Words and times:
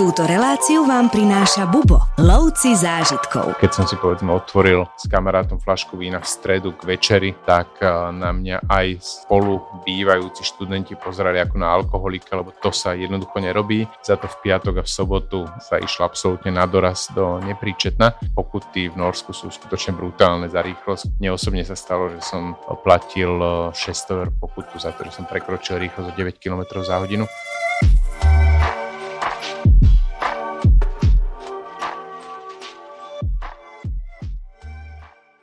Túto 0.00 0.24
reláciu 0.24 0.88
vám 0.88 1.12
prináša 1.12 1.68
Bubo, 1.68 2.00
lovci 2.16 2.72
zážitkov. 2.72 3.60
Keď 3.60 3.68
som 3.68 3.84
si 3.84 4.00
povedzme 4.00 4.32
otvoril 4.32 4.88
s 4.96 5.04
kamarátom 5.04 5.60
flašku 5.60 6.00
vína 6.00 6.24
v 6.24 6.24
stredu 6.24 6.72
k 6.72 6.96
večeri, 6.96 7.36
tak 7.44 7.84
eh, 7.84 8.08
na 8.08 8.32
mňa 8.32 8.64
aj 8.64 8.96
spolu 8.96 9.60
bývajúci 9.84 10.40
študenti 10.40 10.96
pozerali 10.96 11.36
ako 11.44 11.52
na 11.60 11.68
alkoholika, 11.76 12.32
lebo 12.32 12.48
to 12.64 12.72
sa 12.72 12.96
jednoducho 12.96 13.44
nerobí. 13.44 13.84
Za 14.00 14.16
to 14.16 14.24
v 14.24 14.40
piatok 14.40 14.80
a 14.80 14.82
v 14.82 14.88
sobotu 14.88 15.44
sa 15.60 15.76
išlo 15.76 16.08
absolútne 16.08 16.48
na 16.48 16.64
doraz 16.64 17.12
do 17.12 17.36
nepríčetna. 17.44 18.16
Pokuty 18.32 18.88
v 18.88 18.96
Norsku 18.96 19.36
sú 19.36 19.52
skutočne 19.52 20.00
brutálne 20.00 20.48
za 20.48 20.64
rýchlosť. 20.64 21.20
Mne 21.20 21.36
osobne 21.36 21.60
sa 21.60 21.76
stalo, 21.76 22.08
že 22.08 22.24
som 22.24 22.56
platil 22.88 23.36
600 23.76 23.84
eh, 23.84 24.12
eur 24.16 24.28
pokutu 24.32 24.80
za 24.80 24.96
to, 24.96 25.04
som 25.12 25.28
prekročil 25.28 25.76
rýchlosť 25.76 26.08
o 26.08 26.16
9 26.16 26.40
km 26.40 26.80
za 26.80 26.96
hodinu. 26.96 27.28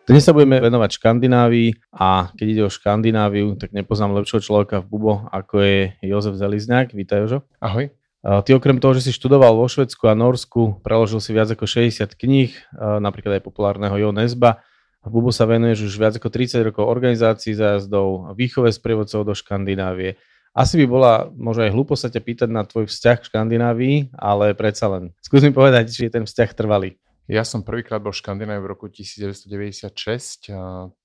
Dnes 0.07 0.23
sa 0.23 0.31
budeme 0.31 0.55
venovať 0.63 1.03
Škandinávii 1.03 1.91
a 1.91 2.31
keď 2.31 2.47
ide 2.47 2.63
o 2.63 2.71
Škandináviu, 2.71 3.59
tak 3.59 3.75
nepoznám 3.75 4.15
lepšieho 4.15 4.39
človeka 4.39 4.79
v 4.79 4.87
Bubo, 4.87 5.27
ako 5.35 5.59
je 5.59 5.99
Jozef 5.99 6.39
Zelizňák. 6.39 6.95
Vítaj, 6.95 7.27
Jožo. 7.27 7.43
Ahoj. 7.59 7.91
Ty 8.23 8.49
okrem 8.55 8.79
toho, 8.79 8.95
že 8.95 9.03
si 9.03 9.11
študoval 9.11 9.59
vo 9.59 9.67
Švedsku 9.67 10.07
a 10.07 10.15
Norsku, 10.15 10.79
preložil 10.79 11.19
si 11.19 11.35
viac 11.35 11.51
ako 11.51 11.67
60 11.67 12.07
kníh, 12.15 12.55
napríklad 12.79 13.35
aj 13.35 13.51
populárneho 13.51 13.99
Jo 13.99 14.15
Nesba. 14.15 14.63
V 15.03 15.11
Bubo 15.11 15.35
sa 15.35 15.43
venuješ 15.43 15.91
už 15.91 15.99
viac 15.99 16.15
ako 16.15 16.31
30 16.31 16.71
rokov 16.71 16.87
organizácií 16.87 17.51
zájazdov, 17.51 18.31
výchove 18.31 18.71
sprievodcov 18.71 19.27
do 19.27 19.35
Škandinávie. 19.35 20.15
Asi 20.55 20.79
by 20.79 20.85
bola 20.87 21.27
možno 21.35 21.67
aj 21.67 21.75
hlúpo 21.75 21.99
sa 21.99 22.07
ťa 22.07 22.23
pýtať 22.23 22.47
na 22.47 22.63
tvoj 22.63 22.87
vzťah 22.87 23.17
k 23.19 23.27
Škandinávii, 23.27 24.15
ale 24.15 24.55
predsa 24.55 24.87
len. 24.87 25.11
Skús 25.19 25.43
mi 25.43 25.51
povedať, 25.51 25.91
či 25.91 26.07
je 26.07 26.15
ten 26.15 26.23
vzťah 26.23 26.55
trvalý. 26.55 26.95
Ja 27.27 27.43
som 27.43 27.59
prvýkrát 27.59 27.99
bol 27.99 28.15
v 28.15 28.23
Škandinávii 28.23 28.63
v 28.63 28.71
roku 28.71 28.87
1996, 28.87 30.47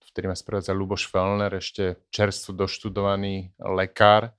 vtedy 0.06 0.26
ma 0.30 0.38
sprevádzal 0.38 0.78
Luboš 0.78 1.10
Fellner, 1.10 1.50
ešte 1.50 1.98
čerstvo 2.14 2.54
doštudovaný 2.54 3.58
lekár. 3.58 4.30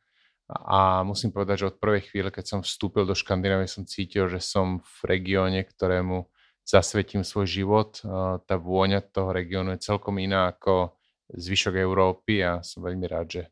A 0.48 1.03
musím 1.03 1.36
povedať, 1.36 1.67
že 1.67 1.70
od 1.75 1.84
prvej 1.84 2.08
chvíle, 2.08 2.31
keď 2.31 2.45
som 2.56 2.59
vstúpil 2.64 3.03
do 3.03 3.12
Škandinávie, 3.12 3.67
som 3.67 3.84
cítil, 3.84 4.31
že 4.31 4.40
som 4.40 4.80
v 4.80 5.00
regióne, 5.12 5.59
ktorému 5.59 6.23
zasvetím 6.64 7.28
svoj 7.28 7.52
život. 7.52 8.00
Tá 8.47 8.56
vôňa 8.56 9.03
toho 9.03 9.36
regiónu 9.36 9.75
je 9.75 9.84
celkom 9.84 10.16
iná 10.23 10.56
ako 10.56 10.95
zvyšok 11.36 11.75
Európy 11.84 12.47
a 12.47 12.64
som 12.64 12.80
veľmi 12.80 13.12
rád, 13.12 13.28
že 13.28 13.44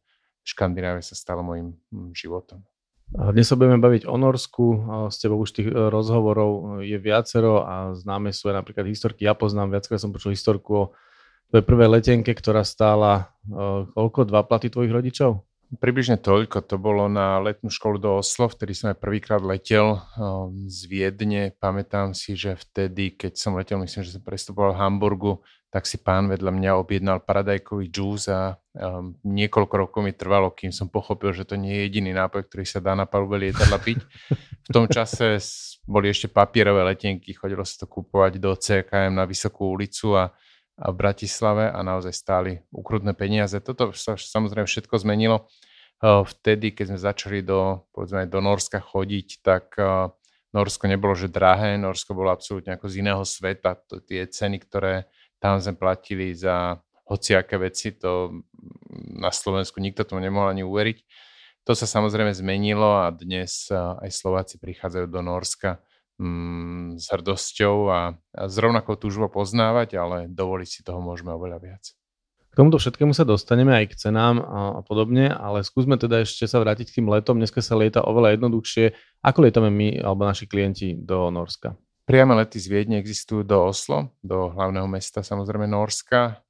Škandinávia 0.47 1.03
sa 1.03 1.19
stala 1.19 1.43
môjim 1.43 1.75
hm, 1.91 2.15
životom. 2.15 2.63
Dnes 3.11 3.43
sa 3.43 3.59
budeme 3.59 3.75
baviť 3.75 4.07
o 4.07 4.15
Norsku. 4.15 4.65
S 5.11 5.19
tebou 5.19 5.43
už 5.43 5.51
tých 5.51 5.67
e, 5.67 5.75
rozhovorov 5.75 6.79
je 6.79 6.95
viacero 6.95 7.59
a 7.67 7.91
známe 7.91 8.31
sú 8.31 8.47
aj 8.47 8.63
napríklad 8.63 8.87
historky. 8.87 9.27
Ja 9.27 9.35
poznám, 9.35 9.75
viackrát 9.75 9.99
som 9.99 10.15
počul 10.15 10.31
historku 10.31 10.71
o 10.71 10.85
tvojej 11.51 11.67
prvej 11.67 11.99
letenke, 11.99 12.31
ktorá 12.31 12.63
stála 12.63 13.35
e, 13.43 13.91
koľko? 13.91 14.31
Dva 14.31 14.47
platy 14.47 14.71
tvojich 14.71 14.95
rodičov? 14.95 15.43
Približne 15.75 16.23
toľko. 16.23 16.63
To 16.63 16.79
bolo 16.79 17.11
na 17.11 17.43
letnú 17.43 17.67
školu 17.67 17.99
do 17.99 18.23
Oslo, 18.23 18.47
vtedy 18.47 18.71
som 18.71 18.95
aj 18.95 19.03
prvýkrát 19.03 19.43
letel 19.43 19.99
e, 19.99 19.99
z 20.71 20.79
Viedne. 20.87 21.51
Pamätám 21.59 22.15
si, 22.15 22.39
že 22.39 22.55
vtedy, 22.55 23.11
keď 23.11 23.35
som 23.35 23.59
letel, 23.59 23.75
myslím, 23.83 24.07
že 24.07 24.15
som 24.15 24.23
prestupoval 24.23 24.71
v 24.71 24.87
Hamburgu, 24.87 25.43
tak 25.71 25.87
si 25.87 25.95
pán 26.03 26.27
vedľa 26.27 26.51
mňa 26.51 26.71
objednal 26.75 27.23
paradajkový 27.23 27.87
džús 27.87 28.27
a 28.27 28.59
um, 28.75 29.15
niekoľko 29.23 29.75
rokov 29.79 30.03
mi 30.03 30.11
trvalo, 30.11 30.51
kým 30.51 30.75
som 30.75 30.91
pochopil, 30.91 31.31
že 31.31 31.47
to 31.47 31.55
nie 31.55 31.71
je 31.71 31.81
jediný 31.87 32.11
nápoj, 32.11 32.43
ktorý 32.43 32.67
sa 32.67 32.83
dá 32.83 32.91
na 32.91 33.07
palube 33.07 33.39
lietadla 33.39 33.79
piť. 33.79 34.03
V 34.67 34.69
tom 34.69 34.91
čase 34.91 35.39
boli 35.87 36.11
ešte 36.11 36.27
papierové 36.27 36.83
letenky, 36.83 37.31
chodilo 37.31 37.63
sa 37.63 37.79
to 37.79 37.87
kúpovať 37.87 38.35
do 38.35 38.51
CKM 38.51 39.15
na 39.15 39.23
Vysokú 39.23 39.71
ulicu 39.71 40.11
a, 40.19 40.35
a 40.75 40.85
v 40.91 40.95
Bratislave 40.99 41.71
a 41.71 41.79
naozaj 41.79 42.19
stáli 42.19 42.59
ukrutné 42.75 43.15
peniaze. 43.15 43.55
Toto 43.63 43.95
sa 43.95 44.19
samozrejme 44.19 44.67
všetko 44.67 44.99
zmenilo. 44.99 45.47
Uh, 46.03 46.27
vtedy, 46.27 46.75
keď 46.75 46.91
sme 46.91 46.99
začali 46.99 47.39
do, 47.47 47.87
povedzme, 47.95 48.27
do 48.27 48.43
Norska 48.43 48.83
chodiť, 48.83 49.27
tak 49.39 49.71
uh, 49.79 50.11
Norsko 50.51 50.91
nebolo 50.91 51.15
že 51.15 51.31
drahé, 51.31 51.79
Norsko 51.79 52.11
bolo 52.11 52.27
absolútne 52.27 52.75
ako 52.75 52.91
z 52.91 52.99
iného 52.99 53.23
sveta. 53.23 53.79
Tie 54.03 54.19
ceny, 54.27 54.59
ktoré 54.67 55.07
tam 55.41 55.57
sme 55.57 55.73
platili 55.73 56.37
za 56.37 56.77
hociaké 57.09 57.57
veci, 57.57 57.97
to 57.97 58.45
na 59.17 59.33
Slovensku 59.33 59.81
nikto 59.81 60.05
tomu 60.05 60.21
nemohol 60.21 60.53
ani 60.53 60.63
uveriť. 60.63 60.97
To 61.65 61.73
sa 61.73 61.89
samozrejme 61.89 62.31
zmenilo 62.31 63.05
a 63.05 63.09
dnes 63.09 63.69
aj 63.73 64.09
Slováci 64.09 64.61
prichádzajú 64.61 65.05
do 65.09 65.21
Norska 65.21 65.81
mm, 66.21 67.01
s 67.01 67.05
hrdosťou 67.09 67.75
a, 67.89 68.01
a 68.15 68.43
s 68.47 68.55
rovnakou 68.57 68.97
túžbou 68.97 69.29
poznávať, 69.29 69.97
ale 69.97 70.29
dovoliť 70.29 70.69
si 70.69 70.79
toho 70.85 71.01
môžeme 71.01 71.33
oveľa 71.33 71.57
viac. 71.61 71.83
K 72.51 72.59
tomuto 72.59 72.83
všetkému 72.83 73.15
sa 73.15 73.23
dostaneme 73.23 73.71
aj 73.71 73.95
k 73.95 73.99
cenám 74.07 74.43
a 74.43 74.83
podobne, 74.83 75.31
ale 75.31 75.63
skúsme 75.63 75.95
teda 75.95 76.27
ešte 76.27 76.43
sa 76.51 76.59
vrátiť 76.59 76.91
k 76.91 76.95
tým 76.99 77.07
letom. 77.07 77.39
Dneska 77.39 77.63
sa 77.63 77.79
lieta 77.79 78.03
oveľa 78.03 78.35
jednoduchšie. 78.35 78.91
Ako 79.23 79.47
lietame 79.47 79.71
my 79.71 80.03
alebo 80.03 80.27
naši 80.27 80.51
klienti 80.51 80.99
do 80.99 81.31
Norska? 81.31 81.79
Priame 82.11 82.35
lety 82.35 82.59
z 82.59 82.67
Viedne 82.67 82.99
existujú 82.99 83.47
do 83.47 83.71
Oslo, 83.71 84.11
do 84.19 84.51
hlavného 84.51 84.83
mesta 84.83 85.23
samozrejme 85.23 85.63
Norska, 85.63 86.43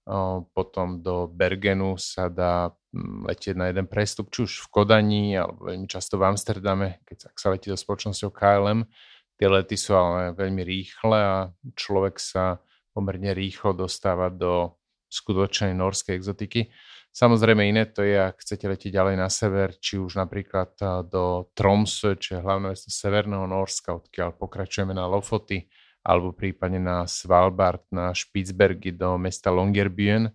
potom 0.58 1.06
do 1.06 1.30
Bergenu 1.30 2.02
sa 2.02 2.34
dá 2.34 2.74
mm, 2.90 3.30
letieť 3.30 3.54
na 3.62 3.70
jeden 3.70 3.86
prestup, 3.86 4.34
či 4.34 4.50
už 4.50 4.66
v 4.66 4.68
Kodani, 4.74 5.38
alebo 5.38 5.70
veľmi 5.70 5.86
často 5.86 6.18
v 6.18 6.34
Amsterdame, 6.34 7.06
keď 7.06 7.30
sa 7.38 7.54
letí 7.54 7.70
do 7.70 7.78
spoločnosťou 7.78 8.34
KLM. 8.34 8.90
Tie 9.38 9.48
lety 9.54 9.78
sú 9.78 9.94
ale 9.94 10.34
veľmi 10.34 10.66
rýchle 10.66 11.20
a 11.22 11.54
človek 11.78 12.18
sa 12.18 12.58
pomerne 12.98 13.30
rýchlo 13.30 13.78
dostáva 13.78 14.34
do 14.34 14.74
skutočnej 15.14 15.78
norskej 15.78 16.18
exotiky. 16.18 16.74
Samozrejme 17.12 17.68
iné 17.68 17.84
to 17.92 18.08
je, 18.08 18.16
ak 18.16 18.40
chcete 18.40 18.72
letieť 18.72 18.96
ďalej 18.96 19.16
na 19.20 19.28
sever, 19.28 19.76
či 19.76 20.00
už 20.00 20.16
napríklad 20.16 20.80
do 21.12 21.52
Tromsø, 21.52 22.16
čo 22.16 22.40
je 22.40 22.44
hlavné 22.44 22.72
mesto 22.72 22.88
Severného 22.88 23.44
Norska, 23.52 24.00
odkiaľ 24.00 24.40
pokračujeme 24.40 24.96
na 24.96 25.12
Lofoty, 25.12 25.68
alebo 26.08 26.32
prípadne 26.32 26.80
na 26.80 27.04
Svalbard, 27.06 27.84
na 27.92 28.16
Spitsbergy 28.16 28.96
do 28.96 29.20
mesta 29.20 29.52
Longyearbyen. 29.52 30.32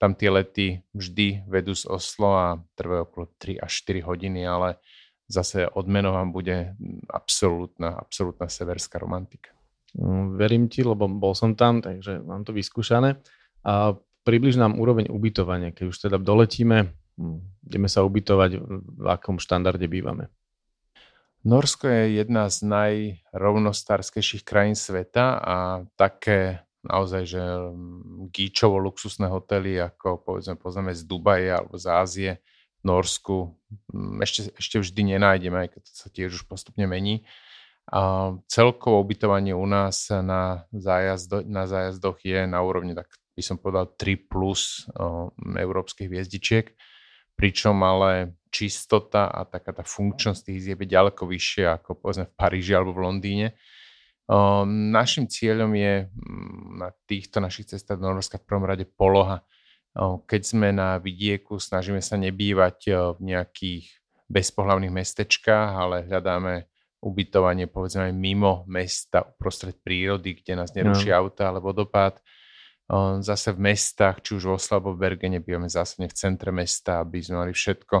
Tam 0.00 0.16
tie 0.16 0.30
lety 0.32 0.80
vždy 0.96 1.44
vedú 1.50 1.76
z 1.76 1.84
Oslo 1.90 2.32
a 2.32 2.56
trvajú 2.78 3.10
okolo 3.10 3.26
3 3.36 3.60
až 3.60 3.72
4 3.84 4.00
hodiny, 4.06 4.46
ale 4.46 4.80
zase 5.28 5.66
odmenou 5.66 6.16
vám 6.16 6.30
bude 6.32 6.72
absolútna, 7.10 8.00
absolútna 8.00 8.48
severská 8.48 8.96
romantika. 9.02 9.52
Mm, 9.98 10.38
verím 10.38 10.64
ti, 10.70 10.86
lebo 10.86 11.10
bol 11.10 11.34
som 11.34 11.58
tam, 11.58 11.82
takže 11.82 12.22
mám 12.22 12.46
to 12.46 12.54
vyskúšané. 12.54 13.18
A 13.66 13.92
približ 14.24 14.56
nám 14.60 14.76
úroveň 14.76 15.08
ubytovania, 15.08 15.72
keď 15.72 15.84
už 15.90 15.96
teda 16.08 16.16
doletíme, 16.20 16.92
hm, 17.16 17.38
ideme 17.66 17.88
sa 17.88 18.04
ubytovať, 18.04 18.50
v 19.00 19.06
akom 19.08 19.40
štandarde 19.40 19.86
bývame. 19.88 20.28
Norsko 21.40 21.88
je 21.88 22.20
jedna 22.20 22.52
z 22.52 22.68
najrovnostárskejších 22.68 24.44
krajín 24.44 24.76
sveta 24.76 25.40
a 25.40 25.56
také 25.96 26.60
naozaj, 26.84 27.22
že 27.24 27.40
hm, 27.40 28.28
gíčovo 28.32 28.76
luxusné 28.80 29.28
hotely, 29.28 29.80
ako 29.80 30.20
povedzme 30.20 30.56
poznáme 30.60 30.92
z 30.92 31.04
Dubaje 31.04 31.48
alebo 31.48 31.80
z 31.80 31.86
Ázie, 31.88 32.32
v 32.80 32.82
Norsku 32.88 33.56
hm, 33.92 34.20
ešte, 34.24 34.40
ešte 34.56 34.76
vždy 34.80 35.16
nenájdeme, 35.16 35.64
aj 35.64 35.68
keď 35.76 35.80
to 35.88 35.92
sa 35.92 36.08
tiež 36.12 36.40
už 36.40 36.44
postupne 36.48 36.84
mení. 36.84 37.24
A 37.90 38.32
celkovo 38.46 39.02
ubytovanie 39.02 39.50
u 39.50 39.66
nás 39.66 40.12
na, 40.12 40.68
zájazdo, 40.70 41.42
na 41.42 41.66
zájazdoch 41.66 42.22
je 42.22 42.46
na 42.46 42.62
úrovni 42.62 42.94
tak 42.94 43.10
by 43.40 43.44
som 43.48 43.56
povedal 43.56 43.96
3 43.96 44.28
plus 44.28 44.84
európskych 45.40 46.12
hviezdičiek, 46.12 46.76
pričom 47.32 47.80
ale 47.80 48.36
čistota 48.52 49.32
a 49.32 49.48
taká 49.48 49.72
tá 49.72 49.80
funkčnosť 49.80 50.44
tých 50.44 50.58
izieb 50.60 50.84
je 50.84 50.92
ďaleko 50.92 51.24
vyššia 51.24 51.80
ako 51.80 51.96
povedzme 51.96 52.28
v 52.28 52.36
Paríži 52.36 52.76
alebo 52.76 52.92
v 52.92 53.08
Londýne. 53.08 53.48
Našim 54.92 55.26
cieľom 55.26 55.72
je 55.74 56.06
mm, 56.06 56.84
na 56.84 56.92
týchto 57.08 57.40
našich 57.40 57.72
cestách 57.72 57.98
do 57.98 58.12
Norska 58.12 58.36
v 58.38 58.46
prvom 58.46 58.68
rade 58.68 58.84
poloha. 58.84 59.42
Keď 60.28 60.42
sme 60.46 60.70
na 60.70 61.02
vidieku, 61.02 61.58
snažíme 61.58 61.98
sa 61.98 62.14
nebývať 62.14 62.94
v 63.18 63.20
nejakých 63.26 63.90
bezpohlavných 64.30 64.94
mestečkách, 64.94 65.68
ale 65.74 66.06
hľadáme 66.06 66.70
ubytovanie 67.02 67.66
povedzme 67.66 68.12
aj 68.12 68.14
mimo 68.14 68.62
mesta, 68.68 69.24
uprostred 69.24 69.74
prírody, 69.82 70.38
kde 70.38 70.52
nás 70.62 70.70
neruší 70.76 71.10
no. 71.10 71.26
auta 71.26 71.48
alebo 71.50 71.72
dopad 71.72 72.20
zase 73.22 73.54
v 73.54 73.70
mestách, 73.70 74.18
či 74.26 74.34
už 74.34 74.50
v 74.50 74.54
Oslo 74.58 74.78
alebo 74.78 74.98
v 74.98 75.06
Bergene, 75.06 75.38
bývame 75.38 75.70
zásadne 75.70 76.10
v 76.10 76.18
centre 76.18 76.50
mesta, 76.50 76.98
aby 77.02 77.22
sme 77.22 77.46
mali 77.46 77.52
všetko 77.54 77.96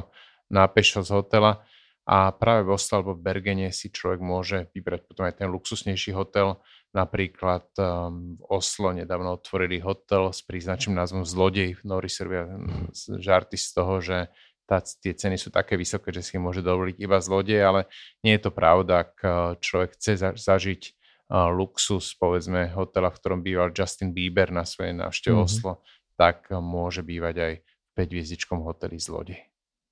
na 0.50 0.66
pešo 0.66 1.06
z 1.06 1.14
hotela. 1.14 1.62
A 2.10 2.34
práve 2.34 2.66
v 2.66 2.74
Oslo 2.74 2.98
alebo 2.98 3.14
v 3.14 3.22
Bergene 3.22 3.70
si 3.70 3.94
človek 3.94 4.18
môže 4.18 4.66
vybrať 4.74 5.00
potom 5.06 5.30
aj 5.30 5.38
ten 5.38 5.46
luxusnejší 5.46 6.10
hotel. 6.10 6.58
Napríklad 6.90 7.70
um, 7.78 8.34
v 8.34 8.44
Oslo 8.50 8.90
nedávno 8.90 9.38
otvorili 9.38 9.78
hotel 9.78 10.34
s 10.34 10.42
príznačným 10.42 10.98
názvom 10.98 11.22
Zlodej. 11.22 11.78
Nori 11.86 12.10
robia 12.10 12.50
žarty 12.98 13.54
z 13.54 13.68
toho, 13.70 14.02
že 14.02 14.26
tá, 14.66 14.82
tie 14.82 15.14
ceny 15.14 15.38
sú 15.38 15.54
také 15.54 15.78
vysoké, 15.78 16.10
že 16.10 16.22
si 16.22 16.34
môže 16.38 16.62
dovoliť 16.62 16.98
iba 17.02 17.18
zlodej, 17.18 17.58
ale 17.58 17.80
nie 18.22 18.38
je 18.38 18.42
to 18.46 18.54
pravda, 18.54 19.02
ak 19.02 19.14
človek 19.58 19.98
chce 19.98 20.38
zažiť 20.38 20.82
luxus, 21.30 22.18
povedzme 22.18 22.74
hotela, 22.74 23.14
v 23.14 23.18
ktorom 23.22 23.40
býval 23.46 23.70
Justin 23.70 24.10
Bieber 24.10 24.50
na 24.50 24.66
svojej 24.66 24.98
návšteve 24.98 25.38
mm-hmm. 25.38 25.46
Oslo, 25.46 25.80
tak 26.18 26.50
môže 26.50 27.06
bývať 27.06 27.34
aj 27.38 27.52
v 27.62 27.90
5 27.94 28.12
hviezdičkom 28.12 28.58
hoteli 28.66 28.98
zlodej. 28.98 29.38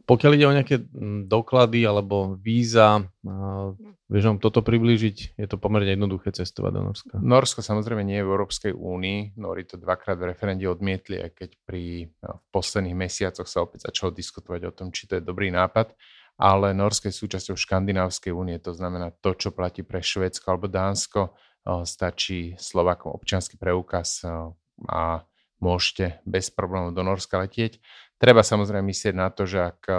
Pokiaľ 0.08 0.32
ide 0.40 0.49
o 0.49 0.56
nejaké 0.56 0.76
doklady 1.29 1.85
alebo 1.85 2.32
víza, 2.40 3.05
vieš 4.08 4.25
nám 4.25 4.40
toto 4.40 4.64
priblížiť? 4.64 5.37
Je 5.37 5.44
to 5.44 5.61
pomerne 5.61 5.93
jednoduché 5.93 6.32
cestovať 6.32 6.73
do 6.73 6.81
Norska. 6.81 7.14
Norsko 7.20 7.61
samozrejme 7.61 8.08
nie 8.08 8.17
je 8.17 8.25
v 8.25 8.32
Európskej 8.32 8.73
únii. 8.73 9.37
Nori 9.37 9.69
to 9.69 9.76
dvakrát 9.76 10.17
v 10.17 10.32
referende 10.32 10.64
odmietli, 10.64 11.20
aj 11.20 11.31
keď 11.37 11.50
pri 11.61 12.08
v 12.25 12.46
posledných 12.49 12.96
mesiacoch 12.96 13.44
sa 13.44 13.61
opäť 13.61 13.93
začalo 13.93 14.08
diskutovať 14.17 14.61
o 14.64 14.73
tom, 14.73 14.88
či 14.96 15.05
to 15.12 15.20
je 15.20 15.23
dobrý 15.23 15.52
nápad. 15.52 15.93
Ale 16.38 16.70
Norsko 16.70 17.11
je 17.11 17.19
súčasťou 17.19 17.58
Škandinávskej 17.58 18.31
únie, 18.31 18.62
to 18.62 18.70
znamená 18.70 19.11
to, 19.11 19.35
čo 19.35 19.50
platí 19.50 19.82
pre 19.82 19.99
Švedsko 19.99 20.55
alebo 20.55 20.70
Dánsko, 20.70 21.35
stačí 21.82 22.55
Slovakom 22.55 23.11
občiansky 23.11 23.58
preukaz 23.58 24.23
a 24.87 25.26
môžete 25.58 26.23
bez 26.23 26.55
problémov 26.55 26.94
do 26.94 27.02
Norska 27.02 27.43
letieť. 27.43 27.82
Treba 28.23 28.46
samozrejme 28.46 28.87
myslieť 28.87 29.14
na 29.19 29.35
to, 29.35 29.50
že 29.50 29.67
ak 29.67 29.90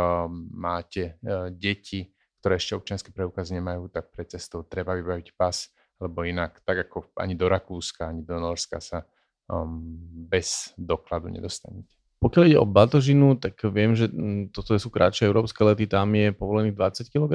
máte 0.56 1.20
deti, 1.52 2.16
ktoré 2.40 2.56
ešte 2.56 2.80
občianske 2.80 3.12
preukaz 3.12 3.52
nemajú, 3.52 3.92
tak 3.92 4.16
pre 4.16 4.24
cestou 4.24 4.64
treba 4.64 4.96
vybaviť 4.96 5.36
pas, 5.36 5.68
lebo 6.00 6.24
inak, 6.24 6.64
tak 6.64 6.88
ako 6.88 7.12
ani 7.20 7.36
do 7.36 7.52
Rakúska, 7.52 8.08
ani 8.08 8.24
do 8.24 8.40
Norska 8.40 8.80
sa 8.80 9.04
um, 9.52 9.84
bez 10.32 10.72
dokladu 10.80 11.28
nedostanete. 11.28 11.99
Pokiaľ 12.20 12.44
ide 12.52 12.60
o 12.60 12.68
batožinu, 12.68 13.40
tak 13.40 13.64
viem, 13.72 13.96
že 13.96 14.12
mm, 14.12 14.52
toto 14.52 14.76
sú 14.76 14.92
krátšie 14.92 15.32
európske 15.32 15.64
lety, 15.64 15.88
tam 15.88 16.12
je 16.12 16.36
povolených 16.36 16.76
20 16.76 17.08
kg. 17.08 17.32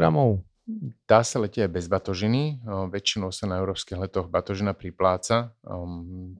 Dá 1.05 1.21
sa 1.21 1.45
letieť 1.45 1.69
aj 1.69 1.73
bez 1.77 1.87
batožiny. 1.93 2.65
Väčšinou 2.89 3.29
sa 3.29 3.45
na 3.45 3.61
európskych 3.61 4.01
letoch 4.01 4.33
batožina 4.33 4.73
pripláca. 4.73 5.53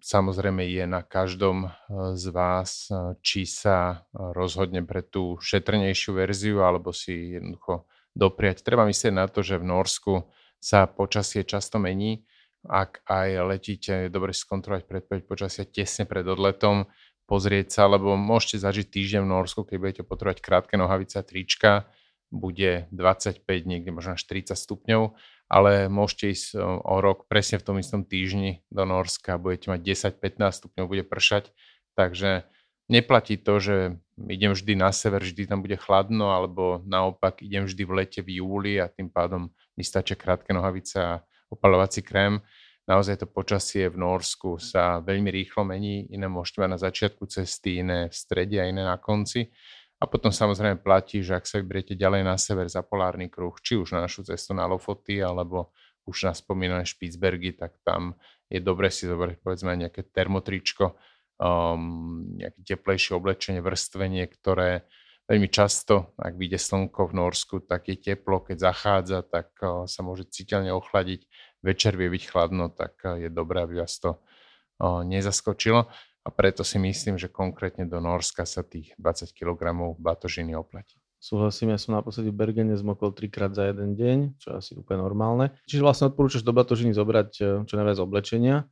Samozrejme 0.01 0.65
je 0.65 0.85
na 0.89 1.05
každom 1.05 1.69
e, 1.69 1.71
z 2.17 2.25
vás, 2.33 2.89
e, 2.89 3.21
či 3.21 3.45
sa 3.45 4.09
rozhodne 4.17 4.81
pre 4.81 5.05
tú 5.05 5.37
šetrnejšiu 5.45 6.17
verziu 6.17 6.65
alebo 6.65 6.89
si 6.97 7.37
jednoducho 7.37 7.85
dopriať. 8.17 8.65
Treba 8.65 8.89
myslieť 8.89 9.13
na 9.13 9.29
to, 9.29 9.45
že 9.45 9.61
v 9.61 9.69
Norsku 9.69 10.25
sa 10.57 10.89
počasie 10.89 11.45
často 11.45 11.77
mení. 11.77 12.25
Ak 12.65 13.05
aj 13.05 13.45
letíte, 13.45 14.09
je 14.09 14.15
dobre 14.15 14.33
skontrolovať 14.33 14.89
predpoveď 14.89 15.23
počasia 15.29 15.69
tesne 15.69 16.09
pred 16.09 16.25
odletom, 16.25 16.89
pozrieť 17.25 17.73
sa, 17.73 17.83
lebo 17.89 18.17
môžete 18.17 18.61
zažiť 18.61 18.87
týždeň 18.89 19.21
v 19.25 19.33
Norsku, 19.33 19.65
keď 19.65 19.77
budete 19.81 20.03
potrebovať 20.05 20.39
krátke 20.45 20.75
nohavice 20.77 21.21
a 21.21 21.27
trička, 21.27 21.89
bude 22.35 22.91
25, 22.91 23.47
niekde 23.47 23.91
možno 23.95 24.19
až 24.19 24.27
30 24.27 24.59
stupňov, 24.59 25.15
ale 25.47 25.87
môžete 25.87 26.35
ísť 26.35 26.47
e, 26.55 26.59
o 26.65 26.97
rok 26.99 27.31
presne 27.31 27.63
v 27.63 27.67
tom 27.67 27.77
istom 27.79 28.03
týždni 28.03 28.67
do 28.75 28.83
Norska, 28.83 29.39
budete 29.39 29.71
mať 29.71 29.81
10-15 30.19 30.59
stupňov, 30.59 30.91
bude 30.91 31.05
pršať, 31.07 31.55
takže 31.95 32.45
neplatí 32.91 33.39
to, 33.39 33.55
že 33.63 33.77
idem 34.19 34.53
vždy 34.53 34.75
na 34.75 34.91
sever, 34.91 35.23
vždy 35.23 35.47
tam 35.47 35.63
bude 35.63 35.79
chladno, 35.79 36.35
alebo 36.35 36.83
naopak 36.85 37.41
idem 37.41 37.65
vždy 37.65 37.83
v 37.87 37.93
lete 37.93 38.21
v 38.21 38.43
júli 38.43 38.83
a 38.83 38.91
tým 38.91 39.09
pádom 39.09 39.51
mi 39.79 39.85
stačia 39.87 40.19
krátke 40.19 40.51
nohavice 40.51 40.97
a 40.99 41.13
opalovací 41.51 42.03
krém. 42.03 42.43
Naozaj 42.85 43.25
to 43.25 43.27
počasie 43.27 43.89
v 43.89 43.97
Norsku 43.97 44.61
sa 44.61 45.01
veľmi 45.01 45.33
rýchlo 45.33 45.65
mení, 45.65 46.05
iné 46.13 46.29
môžete 46.29 46.61
mať 46.61 46.71
na 46.71 46.81
začiatku 46.81 47.25
cesty, 47.25 47.81
iné 47.81 48.13
v 48.13 48.15
strede 48.15 48.61
a 48.61 48.69
iné 48.69 48.85
na 48.85 49.01
konci. 49.01 49.49
A 49.97 50.05
potom 50.05 50.29
samozrejme 50.29 50.85
platí, 50.85 51.25
že 51.25 51.33
ak 51.33 51.49
sa 51.49 51.65
vyberiete 51.65 51.97
ďalej 51.97 52.29
na 52.29 52.37
sever 52.37 52.69
za 52.69 52.85
polárny 52.85 53.33
kruh, 53.33 53.57
či 53.65 53.81
už 53.81 53.97
na 53.97 54.05
našu 54.05 54.21
cestu 54.29 54.53
na 54.53 54.69
Lofoty, 54.69 55.25
alebo 55.25 55.73
už 56.05 56.29
na 56.29 56.37
spomínané 56.37 56.85
Špicbergy, 56.85 57.57
tak 57.57 57.81
tam 57.81 58.21
je 58.53 58.61
dobre 58.61 58.93
si 58.93 59.09
zobrať 59.09 59.41
povedzme 59.41 59.73
nejaké 59.73 60.05
termotričko, 60.05 60.93
um, 61.41 62.29
nejaké 62.37 62.61
teplejšie 62.77 63.17
oblečenie, 63.17 63.65
vrstvenie, 63.65 64.29
ktoré 64.29 64.85
veľmi 65.25 65.49
často, 65.49 66.13
ak 66.21 66.37
vyjde 66.37 66.61
slnko 66.61 67.09
v 67.09 67.17
Norsku, 67.17 67.57
tak 67.65 67.89
je 67.89 67.97
teplo, 67.97 68.45
keď 68.45 68.61
zachádza, 68.61 69.25
tak 69.25 69.57
uh, 69.65 69.89
sa 69.89 70.05
môže 70.05 70.29
citeľne 70.29 70.77
ochladiť. 70.77 71.25
Večer 71.65 71.97
vie 71.97 72.13
byť 72.13 72.23
chladno, 72.29 72.69
tak 72.69 73.01
uh, 73.09 73.17
je 73.17 73.33
dobré, 73.33 73.65
aby 73.65 73.81
vás 73.81 73.97
to 73.97 74.21
uh, 74.21 75.01
nezaskočilo 75.01 75.89
a 76.25 76.29
preto 76.33 76.65
si 76.65 76.81
myslím, 76.81 77.21
že 77.21 77.33
konkrétne 77.33 77.89
do 77.89 78.01
Norska 78.01 78.45
sa 78.45 78.65
tých 78.65 78.93
20 78.97 79.33
kg 79.33 79.61
batožiny 79.97 80.53
oplatí. 80.57 81.01
Súhlasím, 81.25 81.73
ja 81.73 81.81
som 81.81 81.97
naposledy 81.97 82.29
v 82.29 82.37
Bergene 82.37 82.77
zmokol 82.77 83.17
trikrát 83.17 83.57
za 83.57 83.73
jeden 83.73 83.97
deň, 83.97 84.37
čo 84.37 84.53
je 84.53 84.55
asi 84.61 84.73
úplne 84.77 85.01
normálne. 85.01 85.57
Čiže 85.65 85.81
vlastne 85.81 86.13
odporúčaš 86.13 86.45
do 86.45 86.53
batožiny 86.53 86.93
zobrať 86.93 87.31
e, 87.41 87.43
čo 87.65 87.75
najviac 87.81 87.97
oblečenia, 87.97 88.69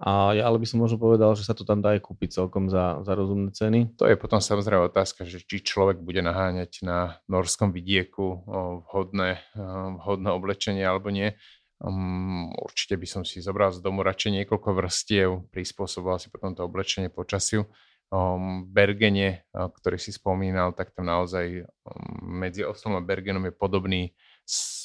a 0.00 0.32
ja 0.32 0.48
ale 0.48 0.56
by 0.56 0.64
som 0.64 0.80
možno 0.80 0.96
povedal, 0.96 1.36
že 1.36 1.44
sa 1.44 1.52
to 1.52 1.68
tam 1.68 1.84
dá 1.84 1.92
aj 1.92 2.08
kúpiť 2.08 2.40
celkom 2.40 2.72
za, 2.72 3.04
za 3.04 3.12
rozumné 3.12 3.52
ceny. 3.52 4.00
To 4.00 4.08
je 4.08 4.16
potom 4.16 4.40
samozrejme 4.40 4.88
otázka, 4.88 5.28
že 5.28 5.44
či 5.44 5.60
človek 5.60 6.00
bude 6.00 6.24
naháňať 6.24 6.80
na 6.88 7.20
norskom 7.28 7.68
vidieku 7.68 8.40
vhodné, 8.88 9.44
vhodné 10.00 10.32
oblečenie 10.32 10.80
alebo 10.80 11.12
nie. 11.12 11.36
Um, 11.80 12.52
určite 12.60 13.00
by 13.00 13.06
som 13.08 13.22
si 13.24 13.40
zobral 13.40 13.72
z 13.72 13.80
domu 13.80 14.04
radšej 14.04 14.44
niekoľko 14.44 14.68
vrstiev, 14.76 15.28
prispôsoboval 15.48 16.20
si 16.20 16.28
potom 16.28 16.52
to 16.52 16.60
oblečenie 16.60 17.08
počasiu. 17.08 17.64
Um, 18.12 18.68
Bergene, 18.68 19.48
uh, 19.56 19.72
ktorý 19.72 19.96
si 19.96 20.12
spomínal, 20.12 20.76
tak 20.76 20.92
tam 20.92 21.08
naozaj 21.08 21.64
um, 21.64 22.36
medzi 22.36 22.68
Oslom 22.68 23.00
a 23.00 23.02
Bergenom 23.02 23.48
je 23.48 23.54
podobný, 23.56 24.12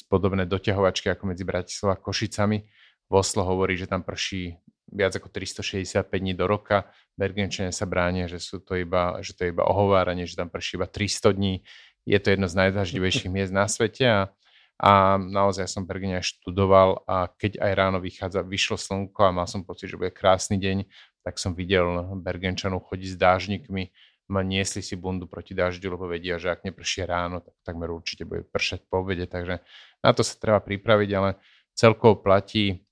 podobné 0.08 0.48
doťahovačky 0.48 1.12
ako 1.12 1.36
medzi 1.36 1.44
Bratislavou 1.44 1.92
a 1.92 2.00
Košicami. 2.00 2.64
Oslo 3.12 3.44
hovorí, 3.44 3.76
že 3.76 3.86
tam 3.86 4.00
prší 4.00 4.56
viac 4.88 5.12
ako 5.18 5.28
365 5.28 6.06
dní 6.08 6.32
do 6.32 6.48
roka. 6.48 6.88
Bergenčania 7.18 7.74
sa 7.76 7.84
bránia, 7.84 8.30
že, 8.30 8.38
sú 8.38 8.62
to 8.62 8.78
iba, 8.78 9.18
že 9.20 9.34
to 9.34 9.44
je 9.44 9.52
iba 9.52 9.66
ohováranie, 9.66 10.24
že 10.24 10.38
tam 10.38 10.48
prší 10.48 10.78
iba 10.80 10.88
300 10.88 11.36
dní. 11.36 11.54
Je 12.06 12.18
to 12.22 12.30
jedno 12.32 12.46
z 12.46 12.54
najzaživejších 12.56 13.28
miest 13.28 13.52
na 13.52 13.66
svete 13.66 14.06
a 14.06 14.20
a 14.76 15.16
naozaj 15.16 15.72
som 15.72 15.88
Bergene 15.88 16.20
študoval 16.20 17.04
a 17.08 17.32
keď 17.32 17.64
aj 17.64 17.72
ráno 17.72 17.98
vychádza, 17.98 18.44
vyšlo 18.44 18.76
slnko 18.76 19.20
a 19.24 19.32
mal 19.32 19.48
som 19.48 19.64
pocit, 19.64 19.88
že 19.88 19.96
bude 19.96 20.12
krásny 20.12 20.60
deň, 20.60 20.84
tak 21.24 21.40
som 21.40 21.56
videl 21.56 22.04
Bergenčanov 22.20 22.84
chodiť 22.84 23.16
s 23.16 23.18
dážnikmi, 23.18 23.90
ma 24.28 24.44
niesli 24.44 24.82
si 24.82 24.98
bundu 24.98 25.24
proti 25.24 25.56
dažďu, 25.56 25.96
lebo 25.96 26.10
vedia, 26.10 26.36
že 26.36 26.52
ak 26.52 26.66
nepršie 26.66 27.06
ráno, 27.06 27.40
tak 27.40 27.54
takmer 27.62 27.88
určite 27.88 28.26
bude 28.28 28.44
pršať 28.44 28.84
po 28.90 29.00
obede, 29.00 29.24
takže 29.24 29.62
na 30.02 30.10
to 30.12 30.20
sa 30.26 30.34
treba 30.36 30.60
pripraviť, 30.60 31.10
ale 31.14 31.40
celkovo 31.72 32.18
platí, 32.20 32.84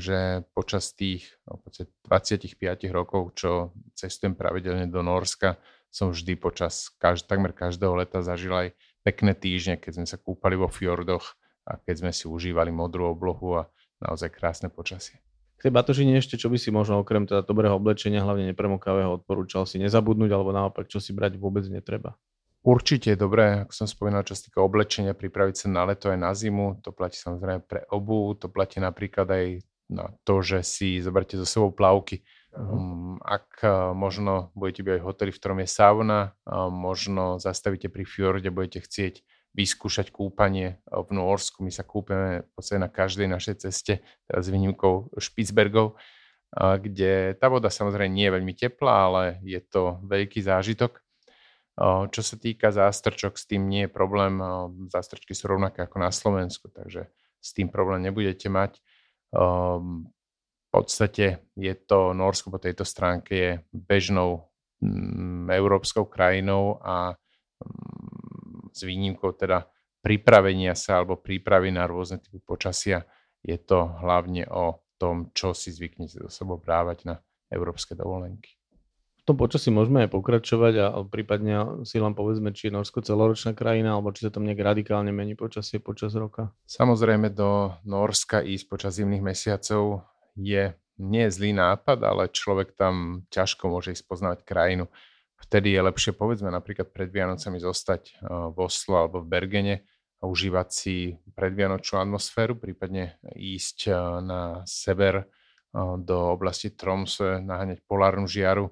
že 0.00 0.48
počas 0.56 0.96
tých 0.96 1.36
no, 1.44 1.60
25 2.08 2.56
rokov, 2.90 3.36
čo 3.36 3.76
cestujem 3.92 4.32
pravidelne 4.32 4.88
do 4.88 5.04
Norska, 5.04 5.60
som 5.92 6.14
vždy 6.14 6.38
počas 6.40 6.88
každ- 6.96 7.28
takmer 7.28 7.52
každého 7.52 7.98
leta 7.98 8.24
zažil 8.24 8.54
aj 8.54 8.68
pekné 9.02 9.32
týždne, 9.36 9.80
keď 9.80 10.00
sme 10.00 10.06
sa 10.06 10.20
kúpali 10.20 10.56
vo 10.56 10.68
fjordoch 10.68 11.36
a 11.64 11.76
keď 11.80 11.94
sme 12.04 12.12
si 12.12 12.24
užívali 12.28 12.72
modrú 12.72 13.12
oblohu 13.12 13.60
a 13.60 13.62
naozaj 14.00 14.32
krásne 14.32 14.68
počasie. 14.72 15.20
K 15.60 15.68
tej 15.68 15.76
batožine 15.76 16.16
ešte, 16.16 16.40
čo 16.40 16.48
by 16.48 16.56
si 16.56 16.72
možno 16.72 17.04
okrem 17.04 17.28
teda 17.28 17.44
dobrého 17.44 17.76
oblečenia, 17.76 18.24
hlavne 18.24 18.48
nepremokavého, 18.48 19.20
odporúčal 19.20 19.68
si 19.68 19.76
nezabudnúť, 19.76 20.32
alebo 20.32 20.56
naopak, 20.56 20.88
čo 20.88 21.04
si 21.04 21.12
brať 21.12 21.36
vôbec 21.36 21.68
netreba? 21.68 22.16
Určite 22.64 23.12
je 23.12 23.20
dobré, 23.20 23.64
ako 23.64 23.72
som 23.72 23.88
spomínal, 23.88 24.24
čo 24.24 24.36
sa 24.36 24.48
týka 24.48 24.60
oblečenia, 24.64 25.16
pripraviť 25.16 25.64
sa 25.64 25.66
na 25.68 25.84
leto 25.88 26.08
aj 26.12 26.16
na 26.20 26.32
zimu. 26.32 26.80
To 26.84 26.92
platí 26.92 27.16
samozrejme 27.20 27.64
pre 27.64 27.84
obu, 27.92 28.36
to 28.36 28.48
platí 28.52 28.80
napríklad 28.80 29.28
aj 29.28 29.46
na 29.88 30.12
to, 30.24 30.44
že 30.44 30.60
si 30.64 31.00
zoberte 31.00 31.40
so 31.40 31.44
sebou 31.48 31.72
plavky. 31.72 32.24
Uh-huh. 32.50 33.14
Ak 33.22 33.62
možno 33.94 34.50
budete 34.58 34.82
byť 34.82 34.92
aj 34.96 35.00
v 35.00 35.06
hoteli, 35.06 35.30
v 35.30 35.38
ktorom 35.38 35.58
je 35.62 35.68
sauna, 35.70 36.34
možno 36.70 37.38
zastavíte 37.38 37.86
pri 37.86 38.02
fjorde, 38.02 38.50
budete 38.50 38.82
chcieť 38.82 39.22
vyskúšať 39.50 40.14
kúpanie 40.14 40.78
v 40.86 41.10
Norsku. 41.10 41.62
My 41.66 41.74
sa 41.74 41.82
kúpeme 41.82 42.46
v 42.54 42.62
na 42.78 42.86
každej 42.90 43.26
našej 43.26 43.54
ceste, 43.66 44.02
s 44.30 44.46
výnimkou 44.46 45.14
Špicbergov, 45.18 45.98
kde 46.54 47.38
tá 47.38 47.46
voda 47.46 47.70
samozrejme 47.70 48.10
nie 48.10 48.26
je 48.26 48.34
veľmi 48.34 48.54
teplá, 48.54 49.10
ale 49.10 49.22
je 49.46 49.58
to 49.62 50.02
veľký 50.06 50.42
zážitok. 50.42 51.02
Čo 52.10 52.22
sa 52.22 52.36
týka 52.38 52.74
zástrčok, 52.74 53.38
s 53.38 53.46
tým 53.46 53.70
nie 53.70 53.86
je 53.86 53.94
problém. 53.94 54.38
Zástrčky 54.90 55.34
sú 55.34 55.50
rovnaké 55.50 55.82
ako 55.86 55.96
na 56.02 56.10
Slovensku, 56.10 56.70
takže 56.70 57.10
s 57.38 57.50
tým 57.54 57.70
problém 57.70 58.06
nebudete 58.06 58.50
mať 58.50 58.78
podstate 60.70 61.44
je 61.58 61.74
to, 61.74 62.14
Norsko 62.14 62.54
po 62.54 62.58
tejto 62.62 62.86
stránke 62.86 63.32
je 63.34 63.50
bežnou 63.74 64.50
mm, 64.82 65.50
európskou 65.50 66.06
krajinou 66.06 66.78
a 66.82 67.14
mm, 67.14 68.74
s 68.74 68.80
výnimkou 68.86 69.34
teda 69.34 69.66
pripravenia 70.00 70.72
sa 70.78 71.02
alebo 71.02 71.20
prípravy 71.20 71.74
na 71.74 71.84
rôzne 71.84 72.22
typy 72.22 72.40
počasia 72.40 73.04
je 73.44 73.56
to 73.56 73.88
hlavne 74.00 74.44
o 74.48 74.80
tom, 75.00 75.32
čo 75.32 75.56
si 75.56 75.72
zvyknete 75.72 76.20
do 76.20 76.28
sebou 76.28 76.60
brávať 76.60 77.08
na 77.08 77.14
európske 77.48 77.96
dovolenky. 77.96 78.60
V 79.20 79.28
tom 79.28 79.36
počasí 79.36 79.68
môžeme 79.68 80.04
aj 80.04 80.16
pokračovať 80.16 80.74
a 80.80 80.86
prípadne 81.04 81.84
si 81.84 82.00
len 82.00 82.16
povedzme, 82.16 82.56
či 82.56 82.68
je 82.68 82.76
Norsko 82.76 83.04
celoročná 83.04 83.52
krajina, 83.52 83.96
alebo 83.96 84.16
či 84.16 84.24
sa 84.24 84.32
tam 84.32 84.48
nejak 84.48 84.60
radikálne 84.60 85.12
mení 85.12 85.36
počasie 85.36 85.76
počas 85.76 86.16
roka. 86.16 86.56
Samozrejme 86.64 87.28
do 87.32 87.76
Norska 87.84 88.40
ísť 88.40 88.64
počas 88.68 88.96
zimných 88.96 89.24
mesiacov 89.24 90.08
je 90.36 90.74
nie 91.00 91.26
zlý 91.32 91.56
nápad, 91.56 92.04
ale 92.04 92.28
človek 92.28 92.76
tam 92.76 93.24
ťažko 93.32 93.72
môže 93.72 93.96
ísť 93.96 94.04
poznávať 94.04 94.40
krajinu. 94.44 94.86
Vtedy 95.40 95.72
je 95.72 95.80
lepšie, 95.80 96.12
povedzme, 96.12 96.52
napríklad 96.52 96.92
pred 96.92 97.08
Vianocami 97.08 97.56
zostať 97.56 98.02
eh, 98.12 98.14
v 98.28 98.56
Oslo 98.60 99.00
alebo 99.00 99.24
v 99.24 99.30
Bergene 99.32 99.76
a 100.20 100.28
užívať 100.28 100.68
si 100.68 101.16
predvianočnú 101.32 101.96
atmosféru, 101.96 102.60
prípadne 102.60 103.16
ísť 103.32 103.78
eh, 103.88 103.96
na 104.20 104.60
sever 104.68 105.24
eh, 105.24 105.26
do 105.96 106.36
oblasti 106.36 106.76
Tromsø, 106.76 107.40
naháňať 107.40 107.80
polárnu 107.88 108.28
žiaru. 108.28 108.68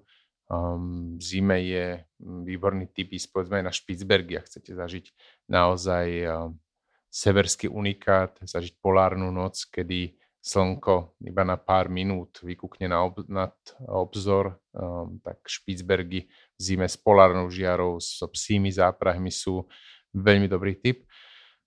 Um, 0.49 1.21
v 1.21 1.23
zime 1.25 1.61
je 1.61 2.01
hm, 2.01 2.49
výborný 2.49 2.89
typ 2.89 3.13
ísť 3.13 3.29
povedzme 3.33 3.61
na 3.61 3.73
Špicbergy, 3.73 4.41
ak 4.41 4.49
chcete 4.49 4.73
zažiť 4.73 5.13
naozaj 5.53 6.25
severský 7.09 7.69
unikát, 7.69 8.37
zažiť 8.41 8.81
polárnu 8.81 9.29
noc, 9.29 9.65
kedy 9.69 10.17
slnko 10.39 11.19
iba 11.27 11.43
na 11.43 11.59
pár 11.59 11.91
minút 11.91 12.39
vykúkne 12.41 12.89
na 12.89 13.03
ob, 13.03 13.21
nad 13.27 13.55
obzor, 13.85 14.57
um, 14.73 15.19
tak 15.21 15.43
Špicbergy 15.45 16.31
v 16.31 16.61
zime 16.61 16.87
s 16.87 16.95
polárnou 16.95 17.51
žiarou, 17.51 17.99
so 17.99 18.31
psími 18.31 18.71
záprahmi 18.71 19.29
sú 19.29 19.67
veľmi 20.15 20.47
dobrý 20.47 20.79
typ. 20.79 21.05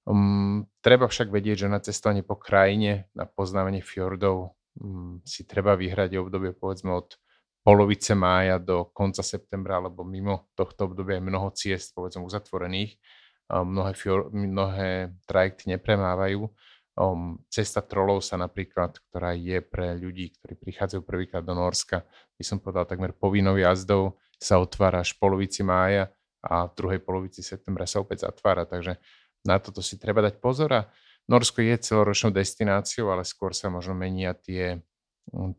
Um, 0.08 0.66
treba 0.82 1.06
však 1.06 1.30
vedieť, 1.30 1.68
že 1.68 1.74
na 1.74 1.78
cestovanie 1.84 2.26
po 2.26 2.40
krajine, 2.40 3.12
na 3.14 3.30
poznávanie 3.30 3.86
fjordov 3.86 4.58
um, 4.80 5.22
si 5.28 5.46
treba 5.46 5.78
vyhrať 5.78 6.18
obdobie 6.18 6.56
povedzme 6.58 6.90
od 6.96 7.20
polovice 7.62 8.18
mája 8.18 8.58
do 8.58 8.90
konca 8.90 9.22
septembra, 9.22 9.78
alebo 9.78 10.02
mimo 10.02 10.50
tohto 10.58 10.90
obdobia 10.90 11.22
je 11.22 11.28
mnoho 11.30 11.54
ciest 11.54 11.94
povedzme 11.94 12.26
uzatvorených. 12.26 12.98
Um, 13.52 13.78
mnohé, 13.78 13.94
fjord, 13.94 14.34
mnohé 14.34 15.14
trajekty 15.28 15.70
nepremávajú 15.76 16.50
um, 16.98 17.40
cesta 17.48 17.80
trolov 17.80 18.24
sa 18.26 18.36
napríklad, 18.36 19.00
ktorá 19.10 19.36
je 19.38 19.62
pre 19.64 19.96
ľudí, 19.96 20.36
ktorí 20.36 20.58
prichádzajú 20.60 21.02
prvýkrát 21.04 21.44
do 21.46 21.56
Norska, 21.56 22.04
by 22.36 22.44
som 22.44 22.58
povedal 22.60 22.88
takmer 22.88 23.16
povinnou 23.16 23.56
jazdou, 23.56 24.18
sa 24.42 24.58
otvára 24.58 25.06
až 25.06 25.14
v 25.16 25.22
polovici 25.22 25.62
mája 25.62 26.10
a 26.42 26.66
v 26.66 26.74
druhej 26.74 27.02
polovici 27.06 27.46
septembra 27.46 27.86
sa 27.86 28.02
opäť 28.02 28.26
zatvára, 28.26 28.66
takže 28.66 28.98
na 29.46 29.62
toto 29.62 29.86
si 29.86 29.98
treba 30.02 30.26
dať 30.26 30.42
pozor 30.42 30.70
a 30.74 30.82
Norsko 31.30 31.62
je 31.62 31.78
celoročnou 31.78 32.34
destináciou, 32.34 33.14
ale 33.14 33.22
skôr 33.22 33.54
sa 33.54 33.70
možno 33.70 33.94
menia 33.94 34.34
tie, 34.34 34.82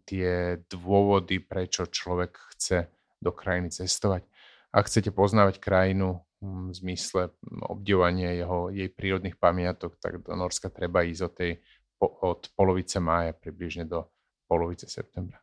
tie 0.05 0.59
dôvody, 0.67 1.39
prečo 1.39 1.87
človek 1.87 2.35
chce 2.55 2.91
do 3.23 3.31
krajiny 3.31 3.71
cestovať. 3.71 4.27
Ak 4.75 4.91
chcete 4.91 5.15
poznávať 5.15 5.63
krajinu 5.63 6.19
v 6.43 6.75
zmysle 6.75 7.31
obdivovania 7.71 8.35
jeho, 8.35 8.69
jej 8.75 8.91
prírodných 8.91 9.39
pamiatok, 9.39 9.95
tak 10.03 10.27
do 10.27 10.35
Norska 10.35 10.75
treba 10.75 11.07
ísť 11.07 11.23
od, 11.23 11.33
tej, 11.39 11.53
od 12.03 12.41
polovice 12.59 12.99
mája 12.99 13.31
približne 13.31 13.87
do 13.87 14.11
polovice 14.51 14.91
septembra. 14.91 15.39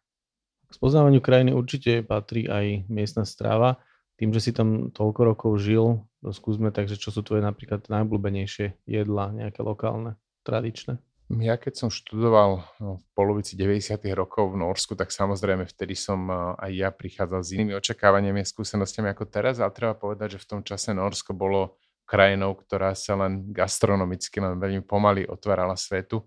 K 0.68 0.72
spoznávaniu 0.76 1.24
krajiny 1.24 1.56
určite 1.56 2.04
patrí 2.04 2.46
aj 2.46 2.86
miestna 2.92 3.24
stráva. 3.24 3.80
Tým, 4.20 4.36
že 4.36 4.44
si 4.44 4.52
tam 4.52 4.92
toľko 4.92 5.22
rokov 5.24 5.52
žil, 5.64 6.04
to 6.20 6.36
skúsme, 6.36 6.76
takže 6.76 7.00
čo 7.00 7.10
sú 7.16 7.24
tvoje 7.24 7.40
napríklad 7.40 7.88
najobľúbenejšie 7.88 8.84
jedlá, 8.84 9.32
nejaké 9.32 9.64
lokálne, 9.64 10.20
tradičné? 10.44 11.00
Ja 11.30 11.62
keď 11.62 11.86
som 11.86 11.90
študoval 11.94 12.66
no, 12.82 12.98
v 12.98 13.06
polovici 13.14 13.54
90. 13.54 14.02
rokov 14.18 14.50
v 14.50 14.66
Norsku, 14.66 14.98
tak 14.98 15.14
samozrejme 15.14 15.62
vtedy 15.70 15.94
som 15.94 16.26
aj 16.58 16.72
ja 16.74 16.90
prichádzal 16.90 17.42
s 17.46 17.54
inými 17.54 17.78
očakávaniami 17.78 18.42
a 18.42 18.50
skúsenostiami 18.50 19.14
ako 19.14 19.30
teraz, 19.30 19.62
ale 19.62 19.70
treba 19.70 19.94
povedať, 19.94 20.36
že 20.36 20.42
v 20.42 20.50
tom 20.50 20.62
čase 20.66 20.90
Norsko 20.90 21.38
bolo 21.38 21.78
krajinou, 22.10 22.58
ktorá 22.58 22.98
sa 22.98 23.14
len 23.14 23.54
gastronomicky 23.54 24.42
len 24.42 24.58
veľmi 24.58 24.82
pomaly 24.82 25.30
otvárala 25.30 25.78
svetu. 25.78 26.26